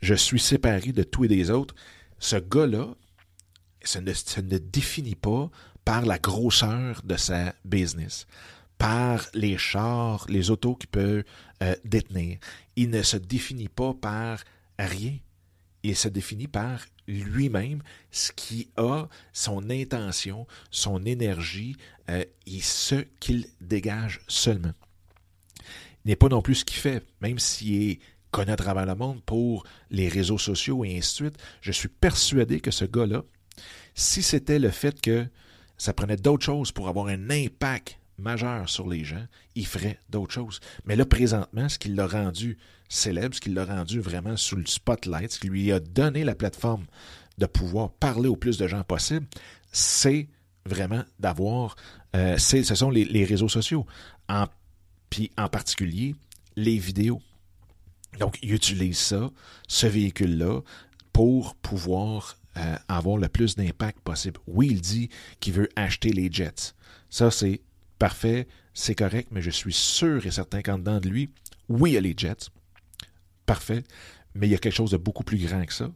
je 0.00 0.14
suis 0.14 0.40
séparé 0.40 0.92
de 0.92 1.02
tout 1.02 1.24
et 1.24 1.28
des 1.28 1.50
autres, 1.50 1.74
ce 2.18 2.36
gars-là, 2.36 2.94
ça 3.82 4.00
ne, 4.00 4.58
définit 4.58 5.14
pas 5.14 5.50
par 5.84 6.04
la 6.04 6.18
grosseur 6.18 7.02
de 7.02 7.16
sa 7.16 7.54
business, 7.64 8.26
par 8.76 9.26
les 9.34 9.56
chars, 9.56 10.26
les 10.28 10.50
autos 10.50 10.74
qu'il 10.74 10.90
peut 10.90 11.24
euh, 11.62 11.74
détenir. 11.84 12.38
Il 12.76 12.90
ne 12.90 13.02
se 13.02 13.16
définit 13.16 13.68
pas 13.68 13.94
par 13.94 14.40
rien. 14.78 15.16
Il 15.82 15.96
se 15.96 16.08
définit 16.08 16.48
par 16.48 16.84
lui-même, 17.08 17.82
ce 18.10 18.30
qui 18.32 18.68
a 18.76 19.08
son 19.32 19.70
intention, 19.70 20.46
son 20.70 21.04
énergie 21.04 21.76
euh, 22.10 22.24
et 22.46 22.60
ce 22.60 22.96
qu'il 23.18 23.46
dégage 23.60 24.20
seulement. 24.28 24.72
Il 26.04 26.08
n'est 26.08 26.16
pas 26.16 26.28
non 26.28 26.42
plus 26.42 26.56
ce 26.56 26.64
qu'il 26.64 26.78
fait, 26.78 27.04
même 27.20 27.38
s'il 27.38 27.90
est 27.90 28.00
connu 28.30 28.52
à 28.52 28.56
travers 28.56 28.86
le 28.86 28.94
monde 28.94 29.22
pour 29.24 29.64
les 29.90 30.08
réseaux 30.08 30.38
sociaux 30.38 30.84
et 30.84 30.96
ainsi 30.96 31.22
de 31.22 31.28
suite. 31.28 31.38
Je 31.60 31.72
suis 31.72 31.88
persuadé 31.88 32.60
que 32.60 32.70
ce 32.70 32.84
gars-là, 32.84 33.24
si 33.94 34.22
c'était 34.22 34.58
le 34.58 34.70
fait 34.70 35.00
que 35.00 35.26
ça 35.76 35.92
prenait 35.92 36.16
d'autres 36.16 36.44
choses 36.44 36.72
pour 36.72 36.88
avoir 36.88 37.06
un 37.06 37.30
impact 37.30 37.98
majeur 38.18 38.68
sur 38.68 38.88
les 38.88 39.04
gens, 39.04 39.24
il 39.54 39.66
ferait 39.66 39.98
d'autres 40.10 40.32
choses. 40.32 40.60
Mais 40.84 40.96
là, 40.96 41.06
présentement, 41.06 41.68
ce 41.68 41.78
qui 41.78 41.88
l'a 41.88 42.06
rendu 42.06 42.58
célèbre, 42.88 43.34
ce 43.34 43.40
qui 43.40 43.50
l'a 43.50 43.64
rendu 43.64 44.00
vraiment 44.00 44.36
sous 44.36 44.56
le 44.56 44.66
spotlight, 44.66 45.32
ce 45.32 45.40
qui 45.40 45.48
lui 45.48 45.72
a 45.72 45.80
donné 45.80 46.24
la 46.24 46.34
plateforme 46.34 46.86
de 47.38 47.46
pouvoir 47.46 47.90
parler 47.92 48.28
au 48.28 48.36
plus 48.36 48.58
de 48.58 48.66
gens 48.66 48.82
possible, 48.82 49.26
c'est 49.72 50.28
vraiment 50.66 51.04
d'avoir, 51.18 51.76
euh, 52.16 52.36
ce 52.38 52.62
sont 52.62 52.90
les, 52.90 53.24
réseaux 53.24 53.48
sociaux, 53.48 53.86
en, 54.28 54.46
puis 55.10 55.30
en 55.38 55.48
particulier 55.48 56.14
les 56.56 56.78
vidéos. 56.78 57.22
Donc, 58.18 58.38
il 58.42 58.52
utilise 58.52 58.98
ça, 58.98 59.30
ce 59.68 59.86
véhicule-là, 59.86 60.60
pour 61.12 61.54
pouvoir 61.56 62.36
euh, 62.56 62.76
avoir 62.88 63.16
le 63.16 63.28
plus 63.28 63.54
d'impact 63.54 64.00
possible. 64.00 64.40
Oui, 64.46 64.68
il 64.70 64.80
dit 64.80 65.08
qu'il 65.40 65.52
veut 65.52 65.68
acheter 65.76 66.10
les 66.10 66.30
jets. 66.30 66.74
Ça, 67.10 67.30
c'est 67.30 67.60
parfait, 67.98 68.46
c'est 68.74 68.94
correct, 68.94 69.28
mais 69.32 69.42
je 69.42 69.50
suis 69.50 69.72
sûr 69.72 70.24
et 70.26 70.30
certain 70.30 70.62
qu'en 70.62 70.78
dedans 70.78 71.00
de 71.00 71.08
lui, 71.08 71.30
oui, 71.68 71.90
il 71.90 71.94
y 71.94 71.96
a 71.96 72.00
les 72.00 72.14
Jets, 72.16 72.48
parfait, 73.46 73.84
mais 74.34 74.46
il 74.46 74.50
y 74.50 74.54
a 74.54 74.58
quelque 74.58 74.74
chose 74.74 74.90
de 74.90 74.96
beaucoup 74.96 75.24
plus 75.24 75.38
grand 75.38 75.64
que 75.64 75.72
ça, 75.72 75.90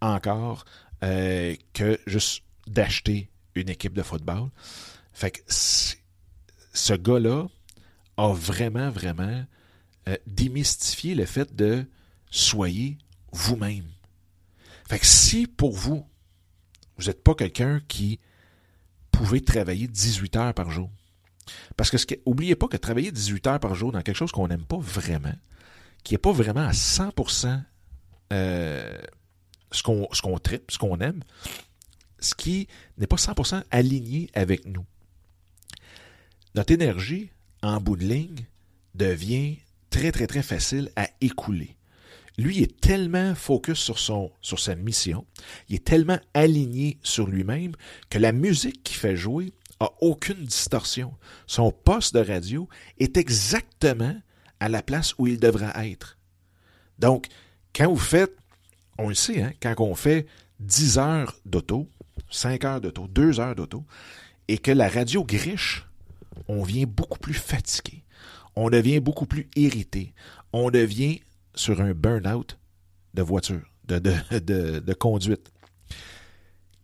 encore, 0.00 0.64
euh, 1.02 1.54
que 1.72 1.98
juste 2.06 2.42
d'acheter 2.66 3.30
une 3.54 3.68
équipe 3.68 3.92
de 3.92 4.02
football. 4.02 4.50
Fait 5.12 5.30
que 5.30 5.40
ce 5.46 6.94
gars-là 6.94 7.46
a 8.16 8.32
vraiment, 8.32 8.90
vraiment 8.90 9.44
euh, 10.08 10.16
démystifié 10.26 11.14
le 11.14 11.26
fait 11.26 11.54
de 11.54 11.86
soyez 12.30 12.98
vous-même. 13.32 13.86
Fait 14.88 14.98
que 14.98 15.06
si 15.06 15.46
pour 15.46 15.72
vous, 15.72 16.06
vous 16.96 17.04
n'êtes 17.04 17.22
pas 17.22 17.34
quelqu'un 17.34 17.80
qui 17.88 18.20
pouvait 19.10 19.40
travailler 19.40 19.86
18 19.86 20.36
heures 20.36 20.54
par 20.54 20.70
jour, 20.70 20.90
parce 21.76 21.90
que, 21.90 21.98
ce 21.98 22.06
oubliez 22.24 22.54
pas 22.56 22.68
que 22.68 22.76
travailler 22.76 23.12
18 23.12 23.46
heures 23.46 23.60
par 23.60 23.74
jour 23.74 23.92
dans 23.92 24.02
quelque 24.02 24.16
chose 24.16 24.32
qu'on 24.32 24.48
n'aime 24.48 24.64
pas 24.64 24.78
vraiment, 24.78 25.34
qui 26.04 26.14
n'est 26.14 26.18
pas 26.18 26.32
vraiment 26.32 26.66
à 26.66 26.72
100% 26.72 27.62
euh, 28.32 28.98
ce 29.70 29.82
qu'on 29.82 30.08
ce 30.12 30.22
qu'on 30.22 30.38
tripe, 30.38 30.70
ce 30.70 30.78
qu'on 30.78 30.98
aime, 30.98 31.22
ce 32.18 32.34
qui 32.34 32.68
n'est 32.98 33.06
pas 33.06 33.16
100% 33.16 33.62
aligné 33.70 34.30
avec 34.34 34.66
nous. 34.66 34.84
Notre 36.54 36.72
énergie, 36.72 37.30
en 37.62 37.80
bout 37.80 37.96
de 37.96 38.04
ligne, 38.04 38.46
devient 38.94 39.58
très, 39.90 40.12
très, 40.12 40.26
très 40.26 40.42
facile 40.42 40.90
à 40.96 41.08
écouler. 41.20 41.76
Lui 42.38 42.62
est 42.62 42.80
tellement 42.80 43.34
focus 43.34 43.78
sur, 43.78 43.98
sur 44.40 44.58
sa 44.58 44.74
mission, 44.74 45.26
il 45.68 45.76
est 45.76 45.84
tellement 45.84 46.18
aligné 46.32 46.98
sur 47.02 47.26
lui-même 47.26 47.72
que 48.08 48.18
la 48.18 48.32
musique 48.32 48.82
qu'il 48.82 48.96
fait 48.96 49.16
jouer 49.16 49.52
aucune 50.00 50.44
distorsion. 50.44 51.14
Son 51.46 51.70
poste 51.72 52.14
de 52.14 52.20
radio 52.20 52.68
est 52.98 53.16
exactement 53.16 54.14
à 54.60 54.68
la 54.68 54.82
place 54.82 55.14
où 55.18 55.26
il 55.26 55.40
devrait 55.40 55.72
être. 55.90 56.18
Donc, 56.98 57.26
quand 57.74 57.88
vous 57.88 57.98
faites, 57.98 58.36
on 58.98 59.08
le 59.08 59.14
sait, 59.14 59.42
hein, 59.42 59.52
quand 59.60 59.74
on 59.80 59.94
fait 59.94 60.26
10 60.60 60.98
heures 60.98 61.36
d'auto, 61.44 61.88
5 62.30 62.64
heures 62.64 62.80
d'auto, 62.80 63.08
2 63.08 63.40
heures 63.40 63.54
d'auto, 63.54 63.84
et 64.48 64.58
que 64.58 64.70
la 64.70 64.88
radio 64.88 65.24
griche, 65.24 65.86
on 66.48 66.62
vient 66.62 66.86
beaucoup 66.86 67.18
plus 67.18 67.34
fatigué, 67.34 68.04
on 68.54 68.70
devient 68.70 69.00
beaucoup 69.00 69.26
plus 69.26 69.48
irrité, 69.56 70.14
on 70.52 70.70
devient 70.70 71.20
sur 71.54 71.80
un 71.80 71.92
burn-out 71.92 72.58
de 73.14 73.22
voiture, 73.22 73.62
de, 73.84 73.98
de, 73.98 74.78
de 74.78 74.94
conduite. 74.94 75.50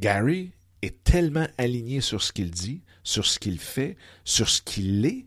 Gary 0.01 0.53
est 0.83 1.03
tellement 1.05 1.47
aligné 1.59 2.01
sur 2.01 2.23
ce 2.23 2.33
qu'il 2.33 2.51
dit, 2.51 2.83
sur 3.03 3.27
ce 3.27 3.39
qu'il 3.39 3.59
fait, 3.59 3.97
sur 4.25 4.49
ce 4.49 4.63
qu'il 4.63 5.05
est, 5.07 5.27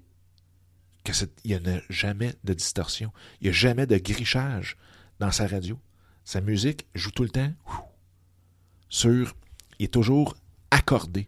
qu'il 1.03 1.15
n'y 1.45 1.55
a 1.55 1.81
jamais 1.89 2.33
de 2.43 2.53
distorsion. 2.53 3.11
Il 3.41 3.45
n'y 3.45 3.49
a 3.49 3.53
jamais 3.53 3.85
de 3.85 3.97
grichage 3.97 4.77
dans 5.19 5.31
sa 5.31 5.47
radio. 5.47 5.79
Sa 6.23 6.41
musique 6.41 6.85
joue 6.95 7.11
tout 7.11 7.23
le 7.23 7.29
temps 7.29 7.51
sur. 8.89 9.33
Il 9.79 9.85
est 9.85 9.87
toujours 9.87 10.35
accordé. 10.69 11.27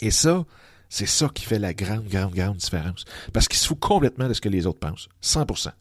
Et 0.00 0.12
ça, 0.12 0.46
c'est 0.88 1.06
ça 1.06 1.28
qui 1.28 1.44
fait 1.44 1.58
la 1.58 1.74
grande, 1.74 2.06
grande, 2.06 2.34
grande 2.34 2.56
différence. 2.58 3.04
Parce 3.32 3.48
qu'il 3.48 3.58
se 3.58 3.66
fout 3.66 3.80
complètement 3.80 4.28
de 4.28 4.32
ce 4.32 4.40
que 4.40 4.48
les 4.48 4.66
autres 4.66 4.78
pensent. 4.78 5.08
100%. 5.22 5.72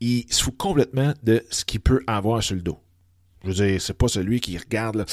Il 0.00 0.32
se 0.32 0.42
fout 0.42 0.56
complètement 0.56 1.14
de 1.22 1.44
ce 1.50 1.64
qu'il 1.64 1.80
peut 1.80 2.02
avoir 2.08 2.42
sur 2.42 2.56
le 2.56 2.62
dos. 2.62 2.80
Je 3.42 3.48
veux 3.48 3.54
dire, 3.54 3.80
c'est 3.80 3.96
pas 3.96 4.08
celui 4.08 4.40
qui 4.40 4.58
regarde, 4.58 5.06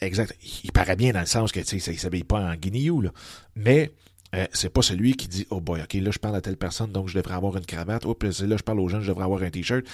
exact. 0.00 0.36
Il 0.62 0.72
paraît 0.72 0.96
bien 0.96 1.12
dans 1.12 1.20
le 1.20 1.26
sens 1.26 1.52
que, 1.52 1.60
tu 1.60 1.80
sais, 1.80 1.92
il 1.92 1.98
s'habille 1.98 2.24
pas 2.24 2.40
en 2.40 2.54
guinéou, 2.54 3.00
là. 3.00 3.10
Mais, 3.56 3.92
euh, 4.34 4.46
c'est 4.52 4.70
pas 4.70 4.82
celui 4.82 5.14
qui 5.14 5.28
dit, 5.28 5.46
oh 5.50 5.60
boy, 5.60 5.80
ok, 5.82 5.94
là, 5.94 6.10
je 6.10 6.18
parle 6.18 6.36
à 6.36 6.40
telle 6.40 6.56
personne, 6.56 6.90
donc 6.90 7.08
je 7.08 7.14
devrais 7.14 7.34
avoir 7.34 7.56
une 7.56 7.66
cravate. 7.66 8.04
Puis 8.18 8.28
là, 8.46 8.56
je 8.56 8.62
parle 8.62 8.80
aux 8.80 8.88
gens, 8.88 9.00
je 9.00 9.08
devrais 9.08 9.24
avoir 9.24 9.42
un 9.42 9.50
t-shirt. 9.50 9.84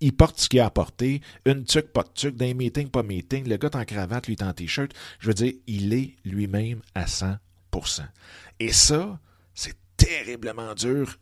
Il, 0.00 0.12
porte 0.12 0.40
ce 0.40 0.48
qu'il 0.48 0.60
a 0.60 0.66
apporté. 0.66 1.20
Une 1.46 1.64
tuque, 1.64 1.92
pas 1.92 2.02
de 2.02 2.10
tuque. 2.12 2.36
D'un 2.36 2.54
meeting, 2.54 2.88
pas 2.88 3.04
meeting. 3.04 3.48
Le 3.48 3.56
gars 3.56 3.68
est 3.68 3.76
en 3.76 3.84
cravate, 3.84 4.26
lui 4.26 4.34
est 4.34 4.42
en 4.42 4.52
t-shirt. 4.52 4.90
Je 5.20 5.28
veux 5.28 5.34
dire, 5.34 5.52
il 5.68 5.94
est 5.94 6.16
lui-même 6.24 6.80
à 6.94 7.04
100%. 7.04 7.38
Et 8.58 8.72
ça, 8.72 9.20
c'est 9.54 9.76
terriblement 9.96 10.74
dur 10.74 11.18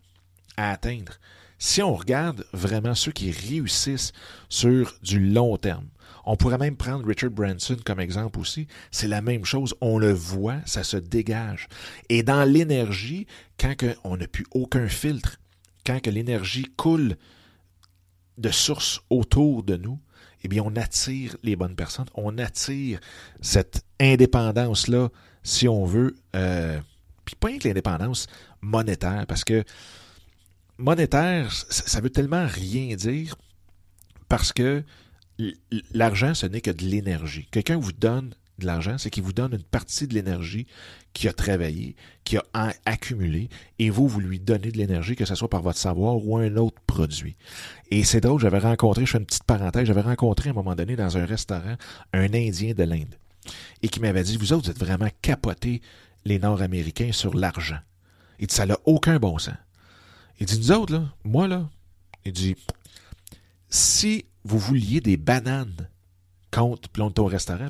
à 0.56 0.72
atteindre 0.72 1.12
si 1.60 1.82
on 1.82 1.94
regarde 1.94 2.46
vraiment 2.52 2.94
ceux 2.96 3.12
qui 3.12 3.30
réussissent 3.30 4.12
sur 4.48 4.94
du 5.02 5.20
long 5.20 5.58
terme, 5.58 5.86
on 6.24 6.36
pourrait 6.36 6.58
même 6.58 6.76
prendre 6.76 7.06
Richard 7.06 7.30
Branson 7.30 7.76
comme 7.84 8.00
exemple 8.00 8.40
aussi. 8.40 8.66
C'est 8.90 9.08
la 9.08 9.20
même 9.20 9.44
chose. 9.44 9.74
On 9.80 9.98
le 9.98 10.12
voit, 10.12 10.56
ça 10.64 10.82
se 10.84 10.96
dégage. 10.96 11.68
Et 12.08 12.22
dans 12.22 12.44
l'énergie, 12.44 13.26
quand 13.58 13.74
on 14.04 14.16
n'a 14.16 14.26
plus 14.26 14.46
aucun 14.52 14.88
filtre, 14.88 15.36
quand 15.84 16.06
l'énergie 16.06 16.66
coule 16.76 17.16
de 18.38 18.50
sources 18.50 19.00
autour 19.10 19.62
de 19.62 19.76
nous, 19.76 19.98
eh 20.42 20.48
bien, 20.48 20.62
on 20.64 20.74
attire 20.76 21.36
les 21.42 21.56
bonnes 21.56 21.76
personnes. 21.76 22.08
On 22.14 22.38
attire 22.38 23.00
cette 23.42 23.84
indépendance-là, 24.00 25.10
si 25.42 25.68
on 25.68 25.84
veut. 25.84 26.16
Euh, 26.34 26.80
puis 27.26 27.36
pas 27.36 27.50
que 27.58 27.68
l'indépendance 27.68 28.26
monétaire, 28.62 29.26
parce 29.26 29.44
que 29.44 29.64
monétaire, 30.80 31.52
ça 31.52 32.00
veut 32.00 32.10
tellement 32.10 32.46
rien 32.46 32.96
dire 32.96 33.36
parce 34.28 34.52
que 34.52 34.82
l'argent, 35.92 36.34
ce 36.34 36.46
n'est 36.46 36.60
que 36.60 36.70
de 36.70 36.84
l'énergie. 36.84 37.48
Quelqu'un 37.50 37.78
vous 37.78 37.92
donne 37.92 38.34
de 38.58 38.66
l'argent, 38.66 38.98
c'est 38.98 39.10
qu'il 39.10 39.22
vous 39.22 39.32
donne 39.32 39.54
une 39.54 39.62
partie 39.62 40.06
de 40.06 40.14
l'énergie 40.14 40.66
qui 41.12 41.26
a 41.28 41.32
travaillé, 41.32 41.96
qui 42.24 42.36
a 42.36 42.72
accumulé, 42.84 43.48
et 43.78 43.90
vous, 43.90 44.06
vous 44.06 44.20
lui 44.20 44.38
donnez 44.38 44.70
de 44.70 44.78
l'énergie, 44.78 45.16
que 45.16 45.24
ce 45.24 45.34
soit 45.34 45.50
par 45.50 45.62
votre 45.62 45.78
savoir 45.78 46.24
ou 46.24 46.36
un 46.36 46.56
autre 46.56 46.80
produit. 46.86 47.36
Et 47.90 48.04
c'est 48.04 48.20
drôle, 48.20 48.40
j'avais 48.40 48.58
rencontré, 48.58 49.06
je 49.06 49.12
fais 49.12 49.18
une 49.18 49.26
petite 49.26 49.44
parenthèse, 49.44 49.86
j'avais 49.86 50.02
rencontré 50.02 50.50
à 50.50 50.52
un 50.52 50.54
moment 50.54 50.76
donné 50.76 50.94
dans 50.94 51.16
un 51.16 51.24
restaurant 51.24 51.76
un 52.12 52.34
Indien 52.34 52.74
de 52.74 52.84
l'Inde, 52.84 53.16
et 53.82 53.88
qui 53.88 53.98
m'avait 54.00 54.22
dit, 54.22 54.36
vous 54.36 54.52
autres, 54.52 54.66
vous 54.66 54.70
êtes 54.70 54.78
vraiment 54.78 55.08
capotés, 55.22 55.80
les 56.24 56.38
Nord-Américains, 56.38 57.12
sur 57.12 57.34
l'argent. 57.34 57.78
Dit, 58.38 58.46
ça 58.50 58.66
n'a 58.66 58.78
aucun 58.84 59.18
bon 59.18 59.38
sens. 59.38 59.54
Il 60.40 60.46
dit, 60.46 60.58
nous 60.58 60.72
autres, 60.72 60.94
là, 60.94 61.04
moi, 61.24 61.46
là, 61.46 61.68
il 62.24 62.32
dit, 62.32 62.56
si 63.68 64.24
vous 64.44 64.58
vouliez 64.58 65.00
des 65.00 65.16
bananes 65.16 65.88
contre, 66.50 66.88
puis 66.88 67.02
au 67.02 67.24
restaurant, 67.26 67.68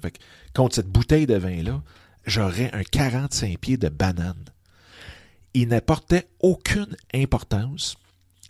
contre 0.55 0.77
cette 0.77 0.89
bouteille 0.89 1.27
de 1.27 1.35
vin-là, 1.35 1.83
j'aurais 2.27 2.73
un 2.73 2.85
45 2.85 3.59
pieds 3.59 3.77
de 3.77 3.89
bananes. 3.89 4.45
Il 5.53 5.69
n'apportait 5.69 6.29
aucune 6.41 6.97
importance 7.13 7.97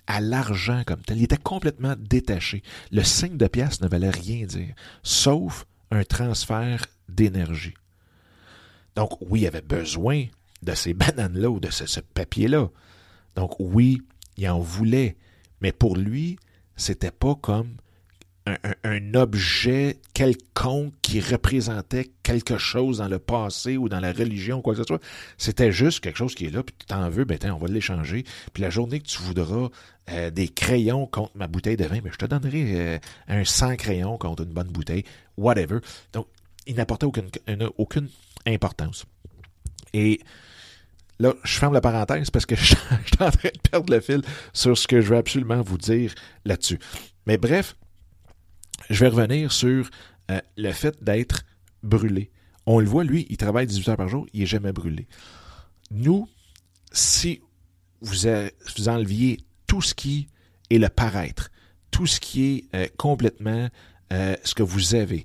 à 0.06 0.20
l'argent 0.20 0.82
comme 0.86 1.00
tel. 1.00 1.18
Il 1.18 1.24
était 1.24 1.36
complètement 1.36 1.94
détaché. 1.98 2.62
Le 2.90 3.02
5 3.02 3.36
de 3.36 3.46
pièce 3.46 3.80
ne 3.80 3.88
valait 3.88 4.10
rien 4.10 4.44
dire, 4.44 4.74
sauf 5.02 5.66
un 5.90 6.04
transfert 6.04 6.84
d'énergie. 7.08 7.74
Donc, 8.96 9.16
oui, 9.22 9.40
il 9.40 9.46
avait 9.46 9.62
besoin 9.62 10.26
de 10.62 10.74
ces 10.74 10.94
bananes-là 10.94 11.50
ou 11.50 11.58
de 11.58 11.70
ce 11.70 12.00
papier-là. 12.00 12.68
Donc 13.40 13.56
oui, 13.58 14.02
il 14.36 14.46
en 14.50 14.60
voulait, 14.60 15.16
mais 15.62 15.72
pour 15.72 15.96
lui, 15.96 16.38
c'était 16.76 17.10
pas 17.10 17.34
comme 17.34 17.76
un, 18.44 19.14
objet 19.14 19.96
quelconque 20.12 20.92
qui 21.00 21.20
représentait 21.22 22.10
quelque 22.22 22.58
chose 22.58 22.98
dans 22.98 23.08
le 23.08 23.18
passé 23.18 23.78
ou 23.78 23.88
dans 23.88 24.00
la 24.00 24.12
religion 24.12 24.58
ou 24.58 24.60
quoi 24.60 24.74
que 24.74 24.82
ce 24.82 24.86
soit. 24.86 25.02
C'était 25.38 25.72
juste 25.72 26.00
quelque 26.00 26.18
chose 26.18 26.34
qui 26.34 26.44
est 26.44 26.50
là, 26.50 26.62
puis 26.62 26.74
tu 26.78 26.84
t'en 26.84 27.08
veux, 27.08 27.24
ben 27.24 27.38
on 27.50 27.56
va 27.56 27.66
l'échanger. 27.68 28.24
Puis 28.52 28.62
la 28.62 28.68
journée 28.68 29.00
que 29.00 29.06
tu 29.06 29.22
voudras 29.22 29.70
euh, 30.10 30.30
des 30.30 30.48
crayons 30.48 31.06
contre 31.06 31.34
ma 31.34 31.46
bouteille 31.46 31.78
de 31.78 31.84
vin, 31.84 31.94
mais 31.94 32.00
ben, 32.02 32.12
je 32.12 32.18
te 32.18 32.26
donnerai 32.26 32.74
euh, 32.74 32.98
un 33.28 33.46
100 33.46 33.76
crayons 33.76 34.18
contre 34.18 34.42
une 34.42 34.52
bonne 34.52 34.68
bouteille, 34.68 35.04
whatever. 35.38 35.78
Donc, 36.12 36.26
il 36.66 36.74
n'apportait 36.74 37.06
aucune, 37.06 37.30
aucune 37.78 38.10
importance. 38.46 39.06
Et 39.94 40.20
là, 41.20 41.34
je 41.44 41.58
ferme 41.58 41.74
la 41.74 41.80
parenthèse 41.80 42.30
parce 42.30 42.46
que 42.46 42.56
je 42.56 42.64
suis 42.64 42.76
en 43.20 43.30
train 43.30 43.50
de 43.54 43.70
perdre 43.70 43.92
le 43.92 44.00
fil 44.00 44.22
sur 44.52 44.76
ce 44.76 44.88
que 44.88 45.00
je 45.00 45.10
veux 45.10 45.16
absolument 45.16 45.62
vous 45.62 45.78
dire 45.78 46.14
là-dessus. 46.44 46.80
Mais 47.26 47.36
bref, 47.38 47.76
je 48.88 49.04
vais 49.04 49.08
revenir 49.08 49.52
sur 49.52 49.88
euh, 50.30 50.40
le 50.56 50.72
fait 50.72 51.02
d'être 51.04 51.42
brûlé. 51.82 52.30
On 52.66 52.80
le 52.80 52.86
voit, 52.86 53.04
lui, 53.04 53.26
il 53.30 53.36
travaille 53.36 53.66
18 53.66 53.90
heures 53.90 53.96
par 53.96 54.08
jour, 54.08 54.26
il 54.32 54.40
n'est 54.40 54.46
jamais 54.46 54.72
brûlé. 54.72 55.06
Nous, 55.90 56.28
si 56.92 57.40
vous, 58.00 58.26
enleviez 58.88 59.40
tout 59.66 59.82
ce 59.82 59.94
qui 59.94 60.28
est 60.70 60.78
le 60.78 60.88
paraître, 60.88 61.50
tout 61.90 62.06
ce 62.06 62.18
qui 62.18 62.44
est 62.44 62.74
euh, 62.74 62.88
complètement 62.96 63.68
euh, 64.12 64.36
ce 64.44 64.54
que 64.54 64.62
vous 64.62 64.94
avez, 64.94 65.24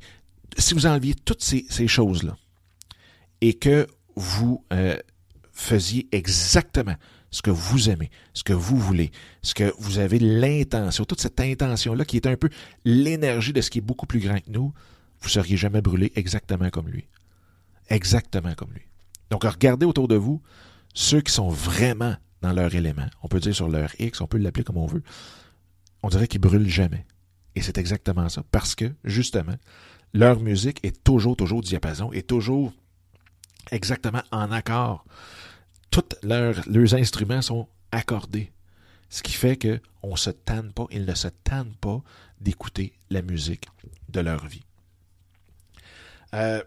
si 0.58 0.74
vous 0.74 0.86
enleviez 0.86 1.14
toutes 1.14 1.42
ces, 1.44 1.88
choses-là 1.88 2.38
et 3.42 3.54
que 3.54 3.88
vous 4.16 4.64
faisiez 5.56 6.08
exactement 6.12 6.96
ce 7.32 7.42
que 7.42 7.50
vous 7.50 7.90
aimez, 7.90 8.12
ce 8.34 8.44
que 8.44 8.54
vous 8.54 8.78
voulez, 8.78 9.12
ce 9.42 9.54
que 9.54 9.74
vous 9.80 9.98
avez 9.98 10.20
l'intention, 10.20 11.06
toute 11.06 11.22
cette 11.22 11.40
intention-là 11.40 12.06
qui 12.06 12.18
est 12.18 12.28
un 12.28 12.36
peu 12.36 12.50
l'énergie 12.84 13.54
de 13.54 13.62
ce 13.62 13.70
qui 13.70 13.80
est 13.80 13.82
beaucoup 13.82 14.06
plus 14.06 14.20
grand 14.20 14.38
que 14.38 14.52
nous, 14.52 14.74
vous 15.22 15.30
seriez 15.30 15.58
jamais 15.58 15.82
brûlé 15.82 16.12
exactement 16.16 16.70
comme 16.70 16.90
lui. 16.90 17.08
Exactement 17.90 18.54
comme 18.54 18.72
lui. 18.74 18.84
Donc, 19.32 19.44
regardez 19.44 19.86
autour 19.86 20.08
de 20.08 20.16
vous 20.16 20.42
ceux 20.94 21.22
qui 21.22 21.32
sont 21.32 21.50
vraiment 21.50 22.16
dans 22.42 22.54
leur 22.54 22.74
élément. 22.76 23.08
On 23.24 23.28
peut 23.28 23.40
dire 23.40 23.56
sur 23.56 23.70
leur 23.70 23.90
X, 24.00 24.22
on 24.22 24.28
peut 24.28 24.38
l'appeler 24.38 24.64
comme 24.64 24.78
on 24.78 24.86
veut. 24.86 25.04
On 26.04 26.10
dirait 26.10 26.28
qu'ils 26.28 26.42
brûlent 26.42 26.70
jamais. 26.70 27.06
Et 27.56 27.62
c'est 27.62 27.78
exactement 27.78 28.30
ça. 28.30 28.44
Parce 28.52 28.76
que, 28.76 28.94
justement, 29.04 29.56
leur 30.14 30.40
musique 30.40 30.80
est 30.84 31.04
toujours, 31.04 31.36
toujours 31.36 31.62
diapason, 31.62 32.12
est 32.12 32.28
toujours 32.28 32.74
exactement 33.72 34.24
en 34.32 34.52
accord 34.52 35.06
tous 35.96 36.18
leurs, 36.24 36.94
instruments 36.94 37.42
sont 37.42 37.68
accordés. 37.92 38.52
Ce 39.10 39.24
qui 39.24 39.32
fait 39.32 39.58
qu'on 39.58 40.12
ne 40.12 40.18
se 40.18 40.30
tanne 40.30 40.74
pas, 40.74 40.88
ils 40.92 41.06
ne 41.06 41.14
se 41.16 41.30
tannent 41.30 41.76
pas 41.76 42.02
d'écouter 42.42 42.94
la 43.10 43.22
musique 43.22 43.68
de 44.10 44.20
leur 44.20 44.46
vie. 44.48 44.64
Euh, 46.34 46.62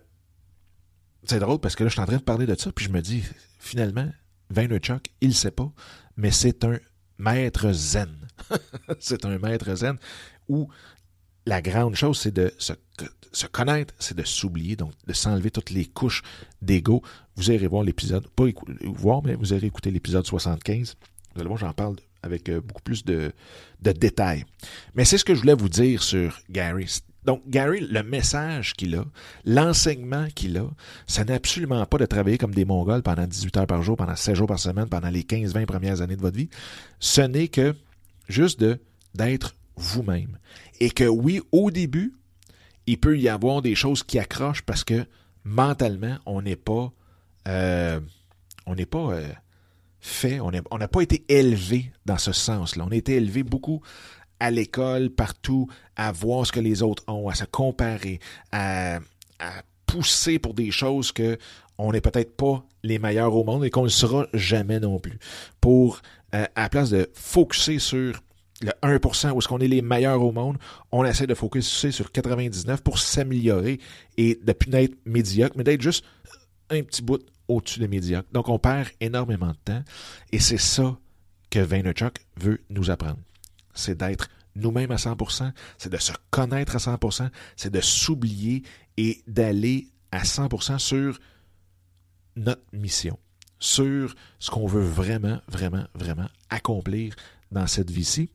c'est 1.25 1.41
drôle 1.41 1.59
parce 1.59 1.77
que 1.77 1.85
là, 1.85 1.89
je 1.89 1.93
suis 1.93 2.01
en 2.01 2.07
train 2.07 2.17
de 2.17 2.23
parler 2.23 2.47
de 2.47 2.55
ça, 2.55 2.73
puis 2.73 2.87
je 2.87 2.91
me 2.91 3.03
dis, 3.03 3.23
finalement, 3.59 4.11
Vaynerchuk, 4.49 5.11
il 5.21 5.29
ne 5.29 5.35
sait 5.35 5.51
pas, 5.51 5.71
mais 6.17 6.31
c'est 6.31 6.65
un 6.65 6.79
maître 7.19 7.71
zen. 7.73 8.17
c'est 8.99 9.27
un 9.27 9.39
maître 9.39 9.75
zen 9.75 9.99
où 10.49 10.71
la 11.49 11.63
grande 11.63 11.95
chose, 11.95 12.19
c'est 12.19 12.35
de 12.35 12.53
se, 12.59 13.47
connaître, 13.47 13.95
c'est 13.99 14.17
de 14.17 14.23
s'oublier, 14.23 14.77
donc 14.77 14.93
de 15.07 15.13
s'enlever 15.15 15.51
toutes 15.51 15.71
les 15.71 15.87
couches 15.87 16.23
d'ego. 16.61 17.03
Vous 17.37 17.51
irez 17.51 17.67
voir 17.67 17.83
l'épisode, 17.83 18.29
pas 18.29 18.45
voir, 18.85 19.23
mais 19.25 19.35
vous 19.35 19.55
irez 19.55 19.67
écouter 19.67 19.91
l'épisode 19.91 20.27
75. 20.27 20.97
Vous 21.35 21.41
allez 21.41 21.49
voir, 21.49 21.59
j'en 21.59 21.73
parle 21.73 21.97
avec 22.23 22.49
euh, 22.49 22.61
beaucoup 22.61 22.83
plus 22.83 23.05
de, 23.05 23.33
détails. 23.81 24.45
Mais 24.95 25.05
c'est 25.05 25.19
ce 25.19 25.25
que 25.25 25.35
je 25.35 25.41
voulais 25.41 25.55
vous 25.55 25.69
dire 25.69 26.03
sur 26.03 26.39
Gary. 26.51 27.01
Donc, 27.25 27.43
Gary, 27.49 27.81
le 27.81 28.03
message 28.03 28.75
qu'il 28.75 28.95
a, 28.97 29.05
l'enseignement 29.45 30.29
qu'il 30.35 30.59
a, 30.59 30.69
ce 31.07 31.23
n'est 31.23 31.35
absolument 31.35 31.85
pas 31.87 31.99
de 31.99 32.07
travailler 32.07 32.39
comme 32.39 32.55
des 32.55 32.65
Mongols 32.65 33.03
pendant 33.03 33.27
18 33.27 33.57
heures 33.57 33.67
par 33.67 33.83
jour, 33.83 33.97
pendant 33.97 34.17
7 34.17 34.35
jours 34.35 34.47
par 34.47 34.59
semaine, 34.59 34.89
pendant 34.89 35.11
les 35.11 35.23
15-20 35.23 35.67
premières 35.67 36.01
années 36.03 36.17
de 36.17 36.23
votre 36.23 36.37
vie. 36.37 36.51
Ce 37.01 37.21
n'est 37.21 37.49
que 37.49 37.75
juste 38.29 38.63
d'être 39.15 39.55
vous-même. 39.79 40.39
Et 40.81 40.91
que 40.91 41.05
oui, 41.05 41.41
au 41.53 41.71
début, 41.71 42.15
il 42.87 42.99
peut 42.99 43.19
y 43.19 43.29
avoir 43.29 43.63
des 43.63 43.75
choses 43.75 44.03
qui 44.03 44.19
accrochent 44.19 44.63
parce 44.63 44.85
que 44.85 45.07
mentalement, 45.45 46.19
on 46.27 46.43
n'est 46.43 46.57
pas, 46.57 46.93
euh, 47.49 48.01
on 48.67 48.75
n'est 48.75 48.87
pas 48.87 49.13
euh, 49.13 49.29
fait, 50.01 50.41
on 50.41 50.79
n'a 50.79 50.89
pas 50.89 51.01
été 51.01 51.25
élevé 51.29 51.93
dans 52.07 52.19
ce 52.19 52.33
sens-là. 52.33 52.85
On 52.87 52.93
a 52.93 52.97
été 52.97 53.17
élevé 53.17 53.43
beaucoup 53.43 53.83
à 54.41 54.51
l'école, 54.51 55.11
partout, 55.11 55.69
à 55.97 56.13
voir 56.13 56.47
ce 56.47 56.53
que 56.53 56.61
les 56.61 56.83
autres 56.83 57.03
ont, 57.09 57.29
à 57.29 57.35
se 57.35 57.45
comparer, 57.45 58.21
à, 58.53 59.01
pousser 59.87 60.39
pour 60.39 60.55
des 60.55 60.71
choses 60.71 61.13
que 61.13 61.39
on 61.79 61.93
n'est 61.93 62.01
peut-être 62.01 62.37
pas 62.37 62.65
les 62.83 62.99
meilleurs 62.99 63.35
au 63.35 63.45
monde 63.45 63.65
et 63.65 63.71
qu'on 63.71 63.85
ne 63.85 63.89
sera 63.89 64.27
jamais 64.35 64.81
non 64.81 64.99
plus. 64.99 65.19
Pour, 65.61 66.03
euh, 66.35 66.45
à 66.57 66.63
la 66.63 66.69
place 66.69 66.91
de 66.91 67.09
focuser 67.15 67.79
sur 67.79 68.21
le 68.63 68.73
1% 68.83 69.31
où 69.31 69.39
est-ce 69.39 69.49
qu'on 69.49 69.59
est 69.59 69.69
les 69.69 69.83
meilleurs 69.83 70.23
au 70.23 70.33
monde, 70.33 70.59
on 70.91 71.05
essaie 71.05 71.27
de 71.27 71.35
focuser 71.35 71.93
sur 71.93 72.11
99 72.11 72.83
pour 72.83 72.99
s'améliorer 72.99 73.79
et 74.17 74.39
de 74.43 74.53
plus 74.53 74.71
d'être 74.71 74.97
médiocre, 75.05 75.57
mais 75.57 75.65
d'être 75.65 75.83
juste 75.83 76.05
un 76.71 76.83
petit 76.83 77.03
bout 77.03 77.25
au-dessus 77.47 77.81
de 77.81 77.87
médiocre. 77.87 78.29
Donc 78.33 78.49
on 78.49 78.59
perd 78.59 78.89
énormément 79.01 79.53
de 79.53 79.59
temps 79.65 79.83
et 80.33 80.41
c'est 80.41 80.59
ça 80.59 80.99
que 81.51 81.61
Vaynerchuk 81.61 82.19
veut 82.37 82.61
nous 82.71 82.91
apprendre. 82.91 83.19
C'est 83.75 83.97
d'être 83.97 84.29
nous-mêmes 84.57 84.91
à 84.91 84.97
100%, 84.97 85.53
c'est 85.79 85.93
de 85.93 85.99
se 85.99 86.13
connaître 86.31 86.75
à 86.75 86.79
100%, 86.79 87.31
c'est 87.57 87.71
de 87.73 87.81
s'oublier 87.81 88.65
et 88.97 89.23
d'aller 89.27 89.89
à 90.11 90.25
100% 90.25 90.79
sur 90.79 91.19
notre 92.35 92.63
mission, 92.73 93.19
sur 93.59 94.15
ce 94.39 94.51
qu'on 94.51 94.67
veut 94.67 94.83
vraiment, 94.83 95.41
vraiment, 95.49 95.85
vraiment 95.95 96.29
accomplir 96.51 97.15
dans 97.53 97.67
cette 97.67 97.91
vie-ci. 97.91 98.31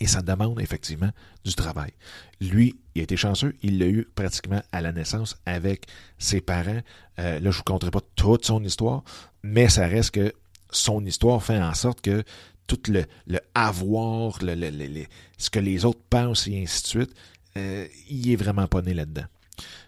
Et 0.00 0.06
ça 0.06 0.22
demande 0.22 0.60
effectivement 0.60 1.10
du 1.44 1.54
travail. 1.54 1.92
Lui, 2.40 2.76
il 2.94 3.00
a 3.00 3.04
été 3.04 3.16
chanceux, 3.16 3.54
il 3.62 3.78
l'a 3.78 3.86
eu 3.86 4.08
pratiquement 4.14 4.62
à 4.72 4.80
la 4.80 4.92
naissance 4.92 5.36
avec 5.46 5.86
ses 6.18 6.40
parents. 6.40 6.80
Euh, 7.18 7.34
là, 7.34 7.40
je 7.40 7.46
ne 7.46 7.52
vous 7.52 7.62
conterai 7.62 7.90
pas 7.90 8.00
toute 8.16 8.44
son 8.44 8.62
histoire, 8.64 9.04
mais 9.42 9.68
ça 9.68 9.86
reste 9.86 10.12
que 10.12 10.32
son 10.70 11.04
histoire 11.04 11.42
fait 11.42 11.58
en 11.58 11.74
sorte 11.74 12.00
que 12.00 12.24
tout 12.66 12.80
le, 12.88 13.04
le 13.26 13.40
avoir, 13.54 14.38
le, 14.42 15.04
ce 15.38 15.50
que 15.50 15.58
les 15.58 15.84
autres 15.84 16.00
pensent 16.10 16.48
et 16.48 16.62
ainsi 16.62 16.82
de 16.82 16.86
suite, 16.86 17.14
euh, 17.56 17.86
il 18.08 18.30
est 18.30 18.36
vraiment 18.36 18.66
pas 18.66 18.82
né 18.82 18.94
là-dedans. 18.94 19.24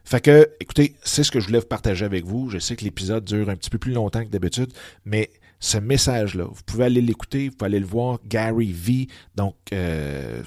Fait 0.05 0.21
que, 0.21 0.49
écoutez, 0.61 0.95
c'est 1.03 1.25
ce 1.25 1.33
que 1.33 1.40
je 1.40 1.47
voulais 1.47 1.59
vous 1.59 1.66
partager 1.66 2.05
avec 2.05 2.25
vous. 2.25 2.49
Je 2.49 2.59
sais 2.59 2.77
que 2.77 2.85
l'épisode 2.85 3.25
dure 3.25 3.49
un 3.51 3.57
petit 3.57 3.71
peu 3.71 3.79
plus 3.79 3.92
longtemps 3.92 4.25
que 4.25 4.31
d'habitude, 4.31 4.73
mais 5.05 5.31
ce 5.59 5.79
message-là. 5.79 6.45
Vous 6.45 6.62
pouvez 6.64 6.85
aller 6.85 7.01
l'écouter, 7.01 7.49
vous 7.49 7.57
pouvez 7.57 7.66
aller 7.66 7.81
le 7.81 7.87
voir. 7.87 8.19
Gary 8.27 8.73
V, 8.73 9.09
donc 9.35 9.57
euh, 9.73 10.42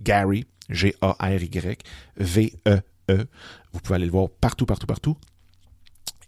Gary, 0.00 0.46
G-A-R-Y, 0.68 1.78
V-E-E. 2.16 2.80
-E. 3.10 3.26
Vous 3.72 3.80
pouvez 3.80 3.96
aller 3.96 4.06
le 4.06 4.12
voir 4.12 4.28
partout, 4.28 4.66
partout, 4.66 4.86
partout. 4.86 5.16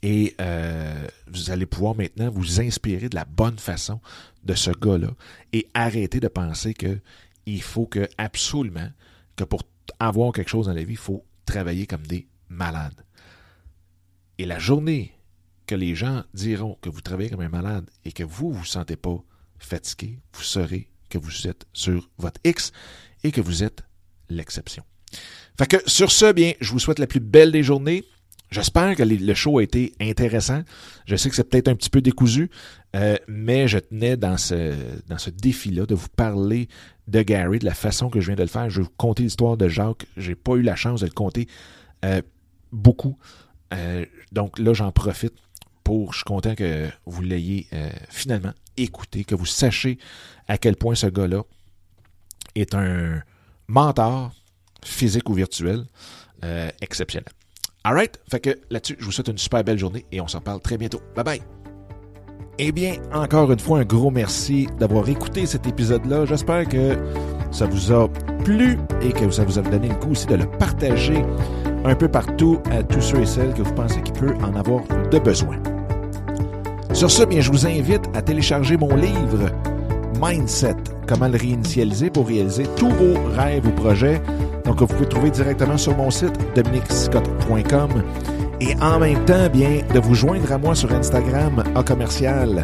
Et 0.03 0.35
euh, 0.41 1.07
vous 1.27 1.51
allez 1.51 1.67
pouvoir 1.67 1.95
maintenant 1.95 2.31
vous 2.31 2.61
inspirer 2.61 3.09
de 3.09 3.15
la 3.15 3.27
bonne 3.27 3.59
façon 3.59 4.01
de 4.45 4.55
ce 4.55 4.71
gars-là 4.71 5.11
et 5.53 5.69
arrêter 5.75 6.21
de 6.21 6.29
penser 6.29 6.73
que 6.73 7.01
il 7.45 7.63
faut 7.63 7.87
que 7.87 8.09
absolument 8.17 8.89
que 9.37 9.45
pour 9.45 9.63
avoir 9.99 10.33
quelque 10.33 10.49
chose 10.49 10.67
dans 10.67 10.73
la 10.73 10.85
vie, 10.85 10.93
il 10.93 10.99
faut 10.99 11.25
travailler 11.45 11.87
comme 11.87 12.07
des 12.07 12.27
malades. 12.49 13.05
Et 14.39 14.47
la 14.47 14.59
journée 14.59 15.13
que 15.71 15.77
les 15.77 15.95
gens 15.95 16.25
diront 16.35 16.77
que 16.83 16.91
vous 16.91 17.01
travaillez 17.01 17.31
comme 17.31 17.43
un 17.43 17.49
malade 17.49 17.89
et 18.05 18.11
que 18.11 18.25
vous 18.25 18.51
ne 18.51 18.57
vous 18.57 18.65
sentez 18.65 18.97
pas 18.97 19.23
fatigué, 19.57 20.19
vous 20.33 20.43
saurez 20.43 20.91
que 21.09 21.17
vous 21.17 21.47
êtes 21.47 21.65
sur 21.73 22.11
votre 22.19 22.41
X 22.43 22.73
et 23.23 23.31
que 23.31 23.41
vous 23.41 23.63
êtes 23.63 23.85
l'exception. 24.29 24.83
Fait 25.57 25.69
que 25.69 25.77
sur 25.87 26.11
ce, 26.11 26.33
bien, 26.33 26.55
je 26.61 26.73
vous 26.73 26.81
souhaite 26.81 26.99
la 26.99 27.07
plus 27.07 27.21
belle 27.21 27.53
des 27.53 27.63
journées. 27.63 28.03
J'espère 28.51 28.97
que 28.97 29.05
le 29.05 29.35
show 29.35 29.59
a 29.59 29.63
été 29.63 29.93
intéressant. 30.01 30.65
Je 31.07 31.15
sais 31.15 31.31
que 31.31 31.37
c'est 31.37 31.49
peut-être 31.49 31.69
un 31.69 31.77
petit 31.77 31.91
peu 31.91 32.01
décousu, 32.01 32.51
euh, 32.97 33.17
mais 33.29 33.69
je 33.69 33.79
tenais 33.79 34.17
dans 34.17 34.39
ce, 34.39 34.75
dans 35.07 35.19
ce 35.19 35.31
défi-là 35.31 35.87
de 35.87 35.95
vous 35.95 36.09
parler 36.09 36.67
de 37.07 37.23
Gary, 37.23 37.61
de 37.61 37.65
la 37.65 37.75
façon 37.75 38.11
que 38.11 38.21
je 38.21 38.27
viens 38.27 38.35
de 38.35 38.43
le 38.43 38.49
faire. 38.49 38.69
Je 38.71 38.79
vais 38.79 38.87
vous 38.87 38.95
conter 38.97 39.23
l'histoire 39.23 39.57
de 39.57 39.69
Jacques. 39.69 40.07
J'ai 40.17 40.35
pas 40.35 40.57
eu 40.57 40.63
la 40.63 40.75
chance 40.75 41.03
de 41.03 41.07
le 41.07 41.13
conter 41.13 41.47
euh, 42.05 42.23
beaucoup. 42.73 43.17
Euh, 43.73 44.05
donc 44.33 44.59
là, 44.59 44.73
j'en 44.75 44.91
profite 44.91 45.35
je 46.11 46.19
suis 46.19 46.25
content 46.25 46.55
que 46.55 46.89
vous 47.07 47.23
l'ayez 47.23 47.67
euh, 47.73 47.91
finalement 48.09 48.53
écouté, 48.77 49.25
que 49.25 49.35
vous 49.35 49.47
sachiez 49.47 49.99
à 50.49 50.59
quel 50.59 50.77
point 50.77 50.95
ce 50.95 51.07
gars-là 51.07 51.43
est 52.55 52.75
un 52.75 53.23
mentor 53.69 54.33
physique 54.85 55.29
ou 55.29 55.35
virtuel 55.35 55.85
euh, 56.45 56.71
exceptionnel. 56.81 57.29
Alright? 57.85 58.21
Fait 58.31 58.41
que 58.41 58.59
là-dessus, 58.71 58.97
je 58.99 59.05
vous 59.05 59.13
souhaite 59.13 59.29
une 59.29 59.39
super 59.39 59.65
belle 59.65 59.79
journée 59.79 60.05
et 60.13 60.21
on 60.21 60.29
s'en 60.29 60.41
parle 60.41 60.61
très 60.61 60.77
bientôt. 60.77 61.01
Bye 61.15 61.25
bye! 61.25 61.43
Eh 62.59 62.73
bien, 62.73 62.97
encore 63.13 63.51
une 63.51 63.59
fois, 63.59 63.79
un 63.79 63.85
gros 63.85 64.11
merci 64.11 64.69
d'avoir 64.79 65.09
écouté 65.09 65.47
cet 65.47 65.67
épisode-là. 65.67 66.27
J'espère 66.27 66.69
que 66.69 66.99
ça 67.51 67.65
vous 67.65 67.91
a 67.91 68.07
plu 68.45 68.77
et 69.01 69.13
que 69.13 69.31
ça 69.31 69.45
vous 69.45 69.59
a 69.59 69.63
donné 69.63 69.89
le 69.89 69.95
coup 69.95 70.11
aussi 70.11 70.27
de 70.27 70.35
le 70.35 70.45
partager 70.45 71.25
un 71.85 71.95
peu 71.95 72.09
partout 72.09 72.61
à 72.71 72.83
tous 72.83 73.01
ceux 73.01 73.21
et 73.21 73.27
celles 73.27 73.55
que 73.55 73.63
vous 73.63 73.75
pensez 73.75 74.03
qu'il 74.03 74.13
peut 74.15 74.35
en 74.43 74.55
avoir 74.57 74.83
de 75.11 75.19
besoin. 75.19 75.57
Sur 76.93 77.11
ce, 77.11 77.25
bien, 77.25 77.41
je 77.41 77.51
vous 77.51 77.67
invite 77.67 78.03
à 78.15 78.23
télécharger 78.23 78.77
mon 78.77 78.95
livre 78.95 79.51
Mindset, 80.21 80.77
comment 81.07 81.29
le 81.29 81.39
réinitialiser 81.39 82.11
pour 82.11 82.27
réaliser 82.27 82.65
tous 82.77 82.91
vos 82.91 83.15
rêves 83.37 83.67
ou 83.67 83.71
projets. 83.71 84.21
Donc, 84.65 84.81
vous 84.81 84.87
pouvez 84.87 85.09
trouver 85.09 85.31
directement 85.31 85.79
sur 85.79 85.97
mon 85.97 86.11
site 86.11 86.33
dominicscott.com 86.55 87.91
et 88.61 88.75
en 88.83 88.99
même 88.99 89.25
temps, 89.25 89.49
bien, 89.51 89.81
de 89.95 90.01
vous 90.01 90.15
joindre 90.15 90.53
à 90.53 90.59
moi 90.59 90.75
sur 90.75 90.93
Instagram 90.93 91.65
à 91.75 91.83
commercial 91.83 92.63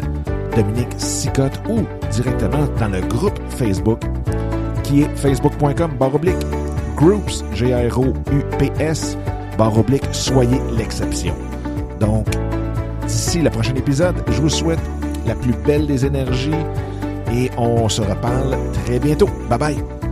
Dominique 0.55 0.93
Sicotte 0.97 1.59
ou 1.69 1.79
directement 2.11 2.67
dans 2.79 2.89
le 2.89 3.01
groupe 3.01 3.39
Facebook 3.49 4.01
qui 4.83 5.01
est 5.01 5.15
facebook.com 5.15 5.91
baroblique 5.99 6.35
groups, 6.95 7.43
G-R-O-U-P-S, 7.53 9.17
baroblique 9.57 10.05
soyez 10.11 10.59
l'exception. 10.77 11.35
Donc, 11.99 12.27
d'ici 13.07 13.41
le 13.41 13.49
prochain 13.49 13.75
épisode, 13.75 14.15
je 14.29 14.41
vous 14.41 14.49
souhaite 14.49 14.79
la 15.25 15.35
plus 15.35 15.53
belle 15.65 15.87
des 15.87 16.05
énergies 16.05 16.51
et 17.33 17.49
on 17.57 17.89
se 17.89 18.01
reparle 18.01 18.57
très 18.85 18.99
bientôt. 18.99 19.29
Bye 19.49 19.59
bye! 19.59 20.06